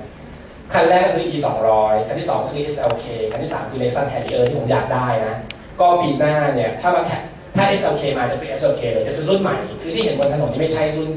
[0.74, 5.36] คันแรกก็คือ e 2 0 0คันที่ 2 คือ slk คันที่ 3 คือ Lexus Harrier ที่ผมอยากได้นะ
[5.80, 7.18] ก็ปีหน้าเนี่ย ถ้ามาแข่
[7.58, 11.10] ถ้า slk มาจะซื้อ slk เลยจะซื้อรุ่นใหม่ คือที่เห็นบนถนนนี่ไม่ใช่รุ่น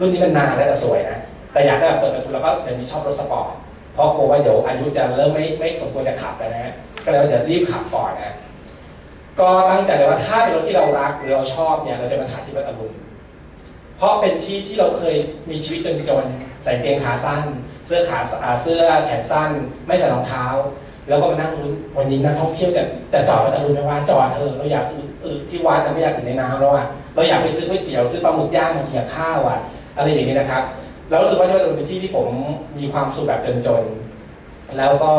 [0.00, 1.18] รุ่นนี้มันนานแล้วแต่สวยนะ
[1.52, 3.52] แต่อยากได้แบบเปิดประตูแล้วก็เดี๋ยวนี้ชอบรถสปอร์ต
[3.94, 6.72] เพราะกลัวว่าเดี๋ยวอายุจะเริ่มไม่ไม่สมควรจะขับแล้วนะฮะ
[7.04, 8.34] ก็เลยว่าจะรีบขับก่อนนะ
[9.40, 12.94] ก็ตั้งใจเลยว่าถ้าเป็นรถที่เรารักหรือเราชอบเนี่ยเราจะมาถ่ายที่วัดอรุณ
[13.96, 15.16] เพราะเป็นที่ที่เราเคย
[15.50, 16.24] มีชีวิตจนจน
[16.64, 17.42] ใส่เกงขาสั้น
[17.86, 18.18] เสื้อขา
[18.62, 19.50] เสื้อแขนสั้น
[19.86, 20.46] ไม่ใส่รองเท้า
[21.08, 22.82] แล้วก็มานั่งลุ้นวันนี้นักท่องเที่ยวจะ
[23.12, 24.84] จะจอดวัดอรุณไหมว่าจอดเถอเราอยาก
[25.24, 29.58] อืดที่วัดแต่ไม่อยากอยู่ในน้ำแล้วอะเราอยากไปซื้อก๋วยเตี๋ยวซื้อปลาหมึกย่างมาเคี่ยวข้าวอะ
[29.96, 30.62] อะไรอย่างนี้นะครับ
[31.08, 32.28] เรารู้สึกว่าที่วัดอรุณเป็นที่ที่ผม
[32.78, 35.12] มีความสุขแบบจนๆแล้วก็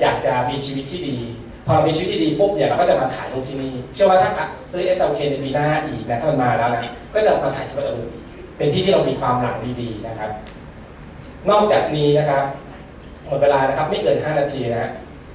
[0.00, 1.18] อยากจะมีชีวิตที่ดี
[1.66, 4.30] พอเรามีชีวิตที่ดีปุ๊บเนี่ยเราก็จะมาถ่ายรูปที่นี่เชื่อว่าถ้า
[4.70, 6.82] ซื้อ SLK ในปีหน้าอีกนะถ้ามันมาแล้วนะ
[7.14, 8.10] ก็จะมาถ่ายที่วัดอรุณ
[8.56, 10.30] เป็นที่ที่เรามีความหลังดีๆนะครับ
[11.50, 12.44] นอกจากนี้นะครับ
[13.26, 14.90] หมดเวลานะครับไม่เกิน 5 นาทีนะฮะ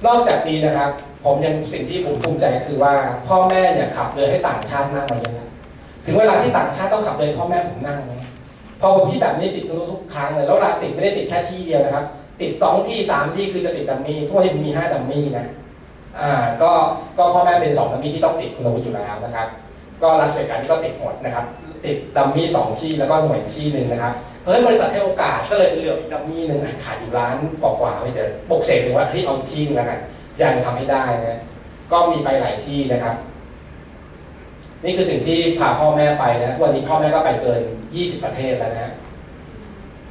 [0.06, 0.90] นอกจากนี้นะครับ
[1.24, 2.94] ผมยังสิ่งที่ผมภูมิใจคือว่า
[3.26, 5.48] พ่อแม่เนี่ยขับเลยให้ต่างชาตินั่งมาเยอะ
[6.04, 8.20] ถึงเวลาที่ต่างชาติต้องขับเลยพ่อแม่ผมนั่งนะ
[8.80, 12.04] พอผมที่แบบนี้ติดทุกทุกครั้งเลยแล้วเวลาติดไม่ได้ติดแค่ที่เดียวนะครับ
[12.40, 15.46] ติดสองที่สามที่คือจะติดดัมมี่ทุกวันนี้ผมมีห้าดัมมี่นะ
[16.18, 16.32] อ่า
[16.62, 16.70] ก็
[17.18, 19.46] ก็พ่อแม่เป็นสองดัมมี่ที่ต้องติดคุณวุฒิอยู่แล้วนะครับ
[20.02, 21.44] ก็ลาสเวกัสนี่ก็ติดหมดนะครับ
[21.84, 24.12] ติดดัมมี่สองที่แล้วก็หน่วยที่หนึ่งนะครับ
[24.44, 29.98] เฮ้ยบริษัทให้โอกาสก็เลยเหลืออีกดัมมี่หนึ่งขายอยู่ร้านกว่าๆไม่เจอปกเสกเลยว่าเฮ้ยเอาที่หนึงแล้วกัน
[30.40, 31.40] ยากจะทำให้ได้นะ
[31.92, 33.14] ก็มีไปหลายที่นะครับ
[34.84, 37.60] นี่คือสิ่งที่พาพ่อแม่ไปนะทุกวันนี้พ่อแม่ก็ไปเกิน
[37.92, 38.92] 20 ประเทศแล้วนะ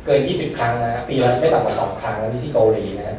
[0.05, 3.17] เกิน 20 ครั้งนะปีละไม่ต่ำกว่า2ครั้งนี่ที่เกาหลีนะ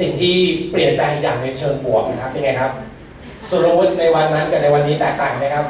[0.00, 0.36] สิ่งที่
[0.70, 2.72] เปลี่ยนแปลงอย่างในเชิงบวกนะครับเป็นไงครับ
[3.48, 5.64] สุรวุฒิในวันนั้นกับในวันนี้แตกต่างไหมครับ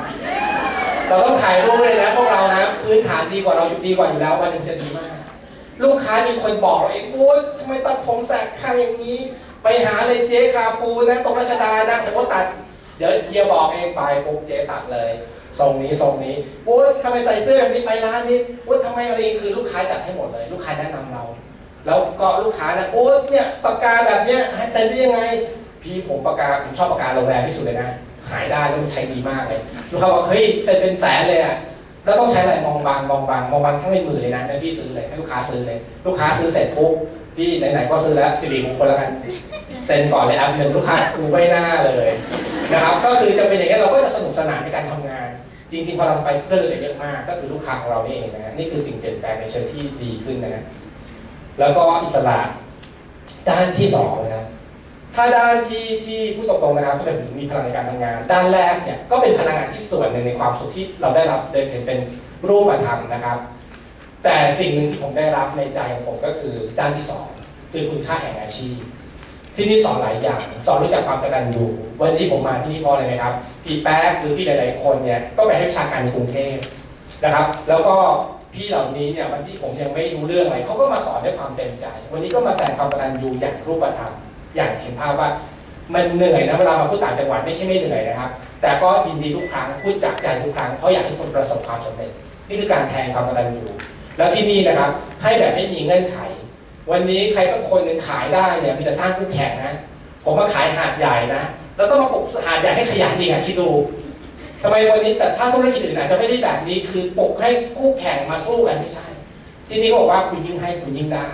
[1.08, 5.10] เราต้องถ่ายรูปเลยนะพวกเรานะพื้นฐานดีกว่าเราอยู่ดีกว่าอยู่แล้ววันหนึ่งจะดีมาก
[5.82, 9.18] ลูกค้ามีคนบอกเราเองโอ๊ยทำไมตัดผมแสกข้างอย่างนี้
[9.62, 12.46] ไปหาเลยเจ๊คาฟูนะตรงรัชดานะโอ้ตัด
[12.96, 15.10] เดี๋ยวเฮียบอกเองไปปุ๊บเจ๊ตัดเลย
[15.58, 16.34] ทรงนี้ทรงนี้
[16.66, 21.24] โอ๊ยทำไมใส่เสื้อแบบนี้ไปร้านนี้โอ๊ยทำไมอะไรคือลูกค้าจัดให้หมดเลย ลูกค้าแนะนำเรา
[21.86, 25.20] แล้วก็ลูกค้านะโอ๊ยเนี่ยปากกาแบบเนี้ยให้เซ็นได้ยังไง
[25.82, 27.88] พี่ผมปากกาผมชอบปากกาโรงแรมที่สุดเลยนะ
[28.30, 29.60] หายได้แล้วมันใช้ดีมากเลย
[29.90, 31.56] ลูกค้าบอกเฮ้ยเซ็นเป็นแสนเลยอะ
[32.04, 36.92] แล้วต้องใช้อะไรมองบางมองบางมองบางทั้งในมือเลยนะให้พี่ซื้อเลยให้ลูกค้าซื้อเลย ลูกค้าซื้อเสร็จปุ๊บ
[37.36, 39.10] พี่ไหนๆก็ซื้อแล้วสิริมงคลแล้วกัน
[39.86, 42.08] เซ็นก่อนเลยอปหนึ่งลูกค้าดูไม่น่าเลย
[42.72, 45.28] นะครับก็คือจะเป็นอย่างนี้เราก็จะสนุกสนานในการทำงาน
[45.72, 50.64] จริงๆพอเราไปเพื่อนเราจะเยอะมาก ก็คือลูกค้าของเราเองนะนี่คือสิ่งเปลี่ยนแปลงในเชิงที่ดีขึ้นนะฮะ
[51.60, 52.38] แล้วก็อิสระ
[53.48, 54.46] ด้านที่สองนะครับ
[55.14, 61.98] ถ้าด้านที่ที่พูดตรงๆนะครับที่เป็นสิ่งที่มีพลังในการทำงาน ด้านแรกเนี่ยก็เป็นพลังงานที่ส่วนหนึ่งในความสุขที่เราได้รับโดยเป็นเป็น
[62.48, 63.38] รูปธรรมนะครับ
[64.24, 67.26] แต่สิ่งหนึ่งที่ผมได้รับในใจของผมก็คือด้านที่สอง
[67.72, 68.76] คือคุณค่าแห่งอาชีพ
[69.56, 71.64] ที่นี่สอนหลายอย่าง สอนรู้จักความกตัญญู
[72.00, 73.34] วันนี้ผมมาที่นี่เพราะอะไรไหมครับ
[73.64, 76.56] พี่แป๊กหรือพี่หลาย ๆ คนเนี่ยก็ไปให้วิชาการในกรุงเทพ
[77.24, 77.96] นะครับ แล้วก็
[78.56, 84.12] พี่เหล่านี้เนี่ยวันที่ผมยังไม่รู้เรื่องอะไรเขาก็มาสอนด้วยความเต็มใจ วันนี้ก็มาแสดงความกตัญญูอย่างรูปธรรม
[84.56, 85.28] อย่างเห็นภาพว่า
[85.94, 88.30] มันเหนื่อยนะเวลามาพูดต่างจังหวัดไม่ใช่ไม่เหนื่อยนะครับ
[88.62, 92.10] แต่ก็ยินดีทุกครั้งพูดจากใจทุกครั้งเพราะอยากให้คนประสบความสำเร็จ
[92.48, 93.64] นี่คือการแทนความกตัญญู
[94.16, 94.90] แล้วที่นี่นะครับ
[95.22, 96.18] ให้แบบไม่มีเงื่อนไข
[96.90, 99.74] วันนี้ใครสักคนหนึ่งขายได้เนี่ยมีแต่สร้างคู่แข่งนะ
[100.24, 101.42] ผมมาขายหาดใหญ่นะ
[101.76, 103.68] แล้วต้องมาปลุกหาดใหญ่ให้ขยันดีอะคิดดู
[104.62, 109.06] ทำไมวันนี้แต่ถ้าธุรกิจอื่นอาจจะไม่ได้แบบนี้คือปลุกให้คู่แข่งมาสู้กันไม่ใช่
[109.68, 111.26] ที่นี่เขาบอกว่าคุณยิ่งให้คุณยิ่งได้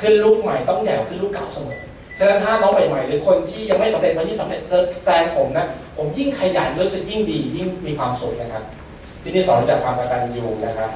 [0.00, 1.80] ขึ้นลูกใหม่ต้องใหญ่กว่าขึ้นลูกเก่าเสมอ
[2.18, 4.60] ฉะนั้นถ้าน้องใหม่ๆหรือคนที่ยังไม่สำเร็จวันนี้สำเร็จ
[5.04, 8.64] แซงผมนะผมยิ่งขยันรู้สึกยิ่งดี ยิ่งมีความสุขนะครับ
[9.22, 10.90] ที่นี่สอนจากความกตัญญูนะครับ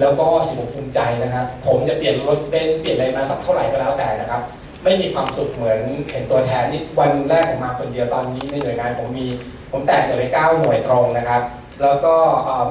[0.00, 4.42] แล้วก็สิ่งผมภูมิใจนะครับ ผมจะเปลี่ยนรถเบนเปลี่ยนอะไรมาสักเท่าไหร่ก็แล้วแต่นะครับ
[4.84, 9.26] ไม่มีความสุขเหมือนเห็นตัวแทนนี่วันแรกผมมาคนเดียวตอนนี้ในหน่วยงานผมมี
[9.72, 11.42] ผมแตกหน่วยไปเก้าหน่วยตรงนะครับ
[11.82, 12.14] แล้วก็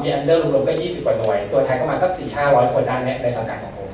[0.01, 3.89] มีอันเดอร์รวมๆก็20กว่าหน่วย ตัวแทนก็มาสัก4 5 0 0คนด้านเนี้ยในสังกัดของผม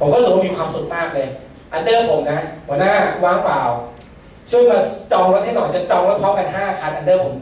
[0.00, 1.26] ผมก็รู้สึกว่ามีความสุขมากเลย
[1.72, 2.92] under ผมนะหัวหน้า
[3.24, 3.62] ว่างเปล่า
[4.50, 4.78] ช่วยมา
[5.12, 7.34] จองรถให้หน่อยจะจองรถพร้อมกัน5คัน under ผม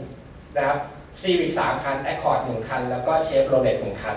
[0.55, 0.77] นะครับ
[1.21, 4.15] ซีวิก3คันแอคคอร์ด1คัน แล้วก็เชฟโรเลต1คัน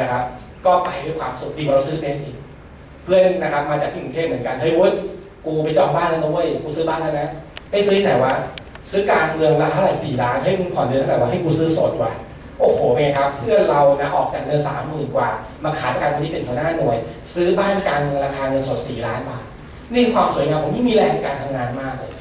[0.00, 0.22] นะครับ
[0.66, 2.36] ก็ไปด้วยความสุขดีกว่าเราซื้อเบนซ์อีก
[3.04, 4.96] เพื่อนนะครับมาจากที่กรุงเทพเหมือนกันเฮ้ยวุฒิ
[5.44, 7.28] กูไปจองบ้านแล้วนะเว้ยกูซื้อบ้านแล้วนะ
[7.70, 8.34] ให้ซื้อที่ไหนวะ
[8.90, 12.12] ซื้อกลางเมืองละเท่าไหร่สี่ล้านให้มึงผ่อนเดือนเท่าไหร่วะให้กูซื้อสดวะ
[12.60, 15.28] โอ้โหเป็นไงครับ เพื่อนเรานะออกจากเงินสามหมื่นกว่า
[15.64, 16.96] มาขายประกันวันนี้เป็นหัวหน้าหน่วย
[17.34, 19.44] ซื้อบ้านกลางเมืองราคาเงินสดสี่ล้านบาท
[19.92, 22.12] นี่ความสวยงามผมยิ่มีแรงการทำงานมากเลย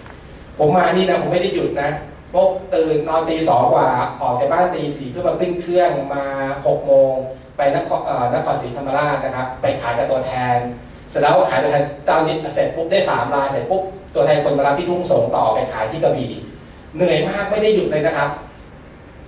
[0.59, 1.89] ผมมานี่นะผมไม่ได้หยุดนะ
[2.34, 3.89] พบตื่นนอนตีสองกว่า
[4.22, 6.24] ออกจากบ้านตีสี่เพื่อมาขึ้นเครื่องมา
[6.67, 7.13] หกโมง
[7.57, 8.01] ไปนคร
[8.36, 10.57] นครศรีธรรมราชนะครับ ไปขายกับตัวแทน
[11.12, 13.84] เสร็จแล้วขายตัวแทนเจ้านิดเสร็จปุ๊บได้สามรายเสร็จปุ๊บ
[14.16, 16.32] ตัวแทนคนมารับที่ทุ่งสงต่อไปขายที่กระบี่
[16.95, 18.30] เหนื่อยมากไม่ได้หยุดเลยนะครับ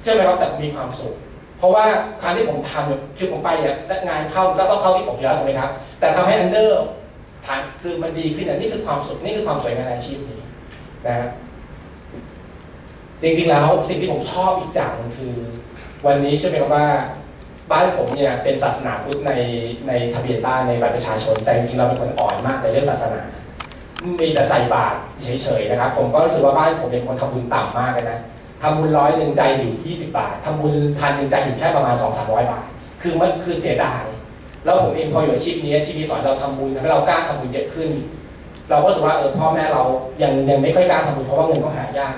[0.02, 1.14] เชื่อไหมครับแต่มีความสุข
[1.58, 1.86] เพราะว่า
[2.22, 3.76] ครั้งที่ผมทำเนี่ยคือผมไปเนี่ย
[4.08, 5.70] งานเข้าก็ต้องเข้าที่ผมอยู่แล้วถูกไหมครับ
[6.00, 6.84] แต่ทำให้อันเดอร์
[7.46, 10.40] ฐานคือมันดีขึ้นนี่คือความสุขนี่คือความสวยงามในอาชีพนี้
[11.08, 11.30] นะฮะ
[13.22, 15.36] จริงๆแล้วสิ่งที่ผมชอบอีกอย่างหนึงคือ
[16.06, 16.88] วันนี้ใช่ไหมครับว่า
[17.74, 19.34] บ้านผมเนี่ยเป็นศาสนาพุทธใน
[19.88, 23.22] ในทะเบียนบ้านในบัตรประชาชน แต่จริงๆเราเป็นคนอ่อนมากในเรื่องศาสนา
[24.22, 28.20] มีแต่ใส่บาตรเฉยๆนะครับ ผมก็รู้สึกว่าบ้านผมเป็นคนทำบุญต่ำมากเลยนะ
[28.62, 32.66] ทำบุญร้อยหนึ่งใจอยู่ 20 บาททำบุญพันหนึ่งใจอยู่แค่ประมาณ 2 3 0 0 บาท
[33.02, 34.04] คือมันคือเสียดาย
[34.64, 37.90] แล้วผมเองพออยู่อาชีพนี้ชีพนี้สอนเราทำบุญทำให้เรากล้าทำบุญเยอะขึ้น
[38.70, 39.84] เราก็รู้สึกว่าเออพ่อแม่เรา
[40.22, 42.14] ยังยังไม่ค่อยกล้าทำบุญเพราะว่าเงินก็หายาก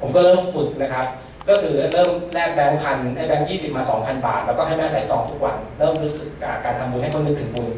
[0.00, 1.06] ผมก็เริ่มฝึกนะครับ
[1.48, 6.28] ก็คือเริ่มแลกแบงค์พันให้แบงค์ยี่สิบมาสองพันบาท แล้วก็ให้แม่ใส่ซองทุกวัน เริ่มรู้สึก
[6.64, 7.68] การทำบุญให้คนนึกถึงบุญ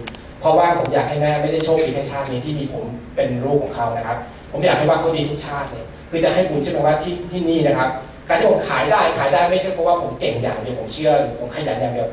[0.41, 2.85] เพราะว่าผมอยากให้แม่ไม่ได้โชคดีแค่ชาตินี้ที่มีผม
[3.17, 4.19] เป็นลูกของเขานะครับ
[4.53, 7.89] ผมอยากให้ว่าเขาดีทุกชาติเลยคือจะให้บุญใช่ไหมว่าที่ที่นี่นะครับ
[8.29, 12.09] การที่ผมขายได้ขายได้ไม่ใช่เพราะว่าผมเก่งอย่างเดียวผมเชื่อหรือผมขยันอย่างเดียว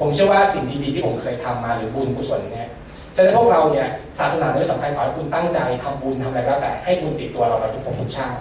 [0.00, 2.68] ผมเชื่อว่าสิ่งดีๆที่ผมเคยทำมาหรือบุญกุศลเนี่ย
[3.14, 3.88] ฉะนั้นพวกเราเนี่ย
[4.18, 8.38] ศาสนาไม่สำคัญขอให้คุณตั้งใจทำบุญทำอะไรก็แล้วแต่ให้บุญติดตัวเราไปทุกภพทุกชาติ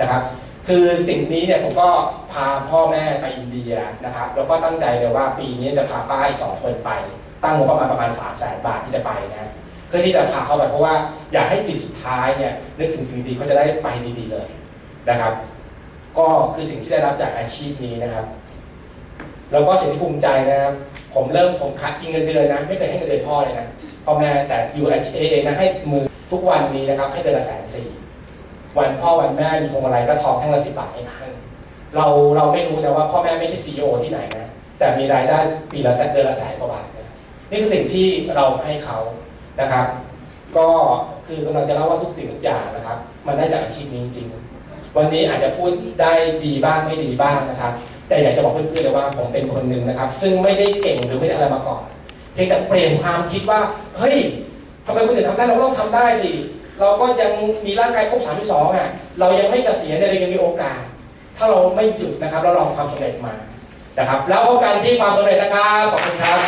[0.00, 0.22] นะครับ
[0.68, 1.88] คือสิ่งนี้เนี่ยผมก็
[2.32, 6.90] พาพ่อแม่ไปอินเดียนะครับ แล้วก็ตั้งใจเลยว่าปีนี้จะพาป้าอีกสองคนไป
[7.42, 9.50] ตั้งงบประมาณประมาณ3 0 0แสนบาทที่จะไปนะ
[9.88, 10.94] เพื่อที่จะพาเขาไปเพราะว่า
[11.32, 13.88] อยากให้จิตสุดท้ายเนี่ยนึกถึงสิ่งดีเขาจะได้ไป
[14.18, 14.48] ดีๆเลย
[15.08, 15.32] นะครับ
[16.18, 18.26] ก็คือสิ่งที่ได้รับจากอาชีพนี้นะครับ
[19.52, 20.74] แล้วก็สิ่งที่ภูมิใจนะครับ
[21.14, 23.66] ผมเริ่มผมคัดกินเงินเดือนนะไม่เคยให้เงินเดือนพ่อเลยนะ
[24.04, 27.88] พ่อแม่แต่อยู่อาชีพเองนะให้มือทุกวันนี้นะครับให้เดือนละแสนสี่
[28.78, 31.30] วันพ่อวันแม่มีพวงมาลัยก็ทองแท่งละสิบบาทให้ท่าน
[31.96, 32.06] เรา
[32.36, 34.48] เราไม่รู้นะว่าพ่อแม่ไม่ใช่ซีอที่ไหนนะ
[34.78, 35.38] แต่มีรายได้
[35.72, 37.08] ปีละแสนเดือนละแสนกว่าบาทนะ
[37.50, 38.06] นี่คือสิ่งที่
[38.36, 38.98] เราให้เขา
[39.60, 39.86] นะครับ
[40.56, 40.66] ก็
[41.26, 45.70] คือกำลังจะเล่าว่าทุกสิ่งทุกอย่างนะครับ มันได้จากอาชีพนี้จริงๆวันนี้อาจจะพูด
[46.00, 46.12] ได้
[46.44, 47.72] ดีบ้างไม่ดีบ้างนะครับ
[48.08, 51.82] แต่อยากจะบอกเพื่อนๆเลยว่าผมเป็นคนหนึ่งนะครับ ซึ่งไม่ได้เก่งหรือไม่ได้อะไรมาก่อน
[52.32, 53.60] เพียงแต่เปลี่ยนความคิดว่า
[53.98, 54.16] เฮ้ย
[54.86, 56.30] ทำไมคนอื่นทำได้เราก็ต้องทำได้สิ
[56.80, 57.32] เราก็ยัง
[57.66, 58.88] มีร่างกายครบ 32อะ
[59.20, 60.78] เรายังไม่เกษียณเนี่ยเรายังมีโอกาส
[61.36, 63.34] ถ้าเราไม่หยุดนะครับเราลองความสำเร็จมา
[63.98, 66.38] นะครับ แล้วพบกันที่ความสำเร็จนะครับขอบคุณครับ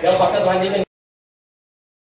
[0.00, 0.91] เดี๋ยวขอจะสวัสดีนิดนึง